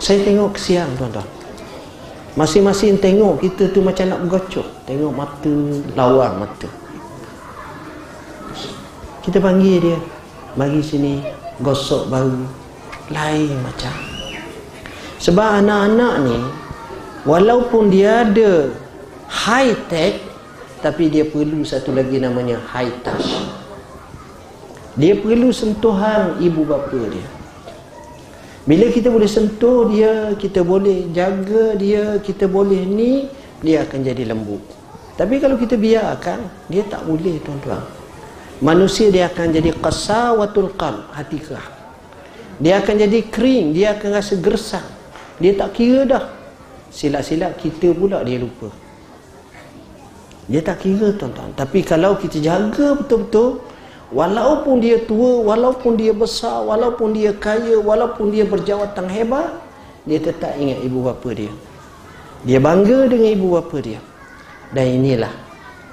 Saya 0.03 0.25
tengok 0.27 0.59
kesian 0.59 0.91
tuan-tuan. 0.99 1.27
Masing-masing 2.39 2.99
tengok 3.03 3.43
kita 3.43 3.75
tu 3.75 3.83
macam 3.83 4.07
nak 4.07 4.23
bergocok 4.23 4.67
tengok 4.87 5.13
mata 5.13 5.55
lawang 5.99 6.47
mata. 6.47 6.69
Kita 9.21 9.43
panggil 9.43 9.77
dia 9.83 9.99
mari 10.55 10.81
sini 10.81 11.21
gosok 11.61 12.09
baru 12.09 12.43
lain 13.11 13.55
macam. 13.61 13.93
Sebab 15.21 15.49
anak-anak 15.61 16.15
ni 16.25 16.39
walaupun 17.25 17.93
dia 17.93 18.25
ada 18.25 18.73
high 19.29 19.75
tech 19.87 20.21
tapi 20.81 21.13
dia 21.13 21.29
perlu 21.29 21.61
satu 21.63 21.93
lagi 21.93 22.17
namanya 22.17 22.57
high 22.73 22.93
touch. 23.05 23.45
Dia 24.97 25.17
perlu 25.17 25.53
sentuhan 25.53 26.41
ibu 26.41 26.65
bapa 26.65 27.01
dia. 27.09 27.29
Bila 28.65 28.93
kita 28.93 29.09
boleh 29.09 29.29
sentuh 29.29 29.89
dia 29.89 30.37
kita 30.37 30.61
boleh 30.61 31.09
jaga 31.13 31.77
dia 31.77 32.17
kita 32.21 32.45
boleh 32.49 32.85
ni 32.85 33.29
dia 33.61 33.85
akan 33.85 33.99
jadi 34.05 34.25
lembut. 34.29 34.61
Tapi 35.17 35.37
kalau 35.37 35.61
kita 35.61 35.77
biarkan 35.77 36.41
dia 36.69 36.85
tak 36.89 37.05
boleh 37.05 37.37
tuan-tuan. 37.45 37.85
Manusia 38.61 39.09
dia 39.09 39.29
akan 39.33 39.57
jadi 39.57 39.73
qasawatul 39.73 40.77
qalb 40.77 41.09
hati 41.17 41.41
kerah 41.41 41.81
dia 42.61 42.77
akan 42.77 42.95
jadi 43.09 43.25
kering 43.33 43.73
dia 43.73 43.97
akan 43.97 44.21
rasa 44.21 44.37
gersang. 44.37 44.85
Dia 45.41 45.57
tak 45.57 45.81
kira 45.81 46.05
dah 46.05 46.25
silap-silap 46.91 47.57
kita 47.57 47.95
pula 47.95 48.21
dia 48.27 48.43
lupa. 48.43 48.69
Dia 50.51 50.61
tak 50.67 50.83
kira 50.83 51.15
tuan-tuan. 51.15 51.55
Tapi 51.55 51.87
kalau 51.87 52.19
kita 52.19 52.43
jaga 52.43 52.99
betul-betul 52.99 53.63
walaupun 54.11 54.83
dia 54.83 54.99
tua 55.07 55.47
walaupun 55.47 55.95
dia 55.95 56.11
besar 56.11 56.67
walaupun 56.67 57.15
dia 57.15 57.31
kaya 57.31 57.79
walaupun 57.79 58.35
dia 58.35 58.43
berjawatan 58.43 59.07
hebat 59.07 59.55
dia 60.03 60.19
tetap 60.19 60.59
ingat 60.59 60.83
ibu 60.83 61.07
bapa 61.07 61.31
dia. 61.31 61.55
Dia 62.43 62.59
bangga 62.59 63.07
dengan 63.07 63.31
ibu 63.31 63.49
bapa 63.55 63.79
dia. 63.79 64.03
Dan 64.75 65.03
inilah 65.03 65.31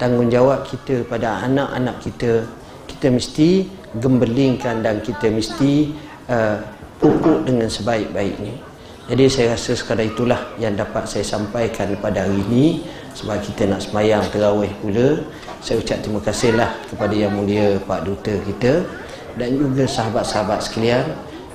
tanggungjawab 0.02 0.66
kita 0.66 1.06
pada 1.06 1.46
anak-anak 1.46 2.02
kita. 2.02 2.42
Kita 2.90 3.14
mesti 3.14 3.70
gembelingkan 3.94 4.82
dan 4.82 4.98
kita 4.98 5.30
mesti 5.30 5.94
uh, 6.26 6.58
pupuk 6.98 7.46
dengan 7.46 7.70
sebaik-baiknya 7.70 8.67
jadi 9.08 9.24
saya 9.24 9.56
rasa 9.56 9.72
sekadar 9.72 10.04
itulah 10.04 10.36
yang 10.60 10.76
dapat 10.76 11.08
saya 11.08 11.24
sampaikan 11.24 11.96
pada 11.96 12.28
hari 12.28 12.44
ini 12.52 12.84
sebab 13.16 13.40
kita 13.40 13.64
nak 13.64 13.80
semayang 13.80 14.20
terawih 14.28 14.68
pula. 14.84 15.24
Saya 15.64 15.80
ucap 15.80 16.04
terima 16.04 16.20
kasihlah 16.20 16.76
kepada 16.92 17.16
yang 17.16 17.32
mulia 17.32 17.80
Pak 17.88 18.04
Duta 18.04 18.36
kita 18.44 18.84
dan 19.40 19.56
juga 19.56 19.88
sahabat-sahabat 19.88 20.60
sekalian 20.60 21.08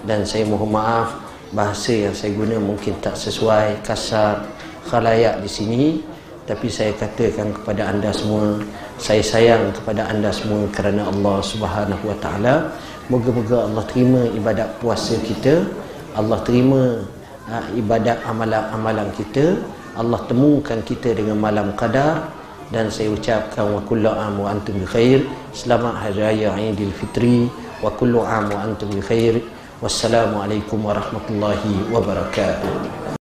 dan 0.09 0.25
saya 0.25 0.49
mohon 0.49 0.73
maaf 0.73 1.13
bahasa 1.53 1.93
yang 2.09 2.15
saya 2.17 2.33
guna 2.33 2.57
mungkin 2.57 2.97
tak 3.05 3.13
sesuai 3.13 3.85
kasar 3.85 4.49
khalayak 4.89 5.37
di 5.45 5.49
sini 5.49 5.83
tapi 6.49 6.73
saya 6.73 6.89
katakan 6.97 7.53
kepada 7.53 7.93
anda 7.93 8.09
semua 8.09 8.65
saya 8.97 9.21
sayang 9.21 9.69
kepada 9.77 10.09
anda 10.09 10.33
semua 10.33 10.65
kerana 10.73 11.05
Allah 11.05 11.37
Subhanahu 11.45 12.01
Wa 12.01 12.17
Taala. 12.17 12.73
Moga-moga 13.13 13.69
Allah 13.69 13.85
terima 13.85 14.25
ibadat 14.33 14.73
puasa 14.81 15.21
kita. 15.21 15.69
Allah 16.17 16.41
terima 16.41 16.97
uh, 17.49 17.65
ibadat 17.75 18.21
amalan-amalan 18.27 19.09
kita. 19.15 19.59
Allah 19.93 20.19
temukan 20.25 20.79
kita 20.81 21.13
dengan 21.13 21.37
malam 21.37 21.73
qadar 21.77 22.29
dan 22.73 22.89
saya 22.89 23.13
ucapkan 23.13 23.69
wa 23.69 23.81
kullu 23.85 24.09
am 24.09 24.41
wa 24.41 24.49
antum 24.49 24.73
bi 24.81 24.85
khair. 24.89 25.21
Selamat 25.53 25.93
hari 26.01 26.17
raya 26.21 26.49
Aidilfitri 26.57 27.49
wa 27.83 27.93
kullu 27.93 28.25
am 28.25 28.49
wa 28.49 28.59
antum 28.65 28.89
bi 28.89 29.01
khair. 29.03 29.37
Wassalamualaikum 29.83 30.79
warahmatullahi 30.79 31.91
wabarakatuh. 31.91 33.22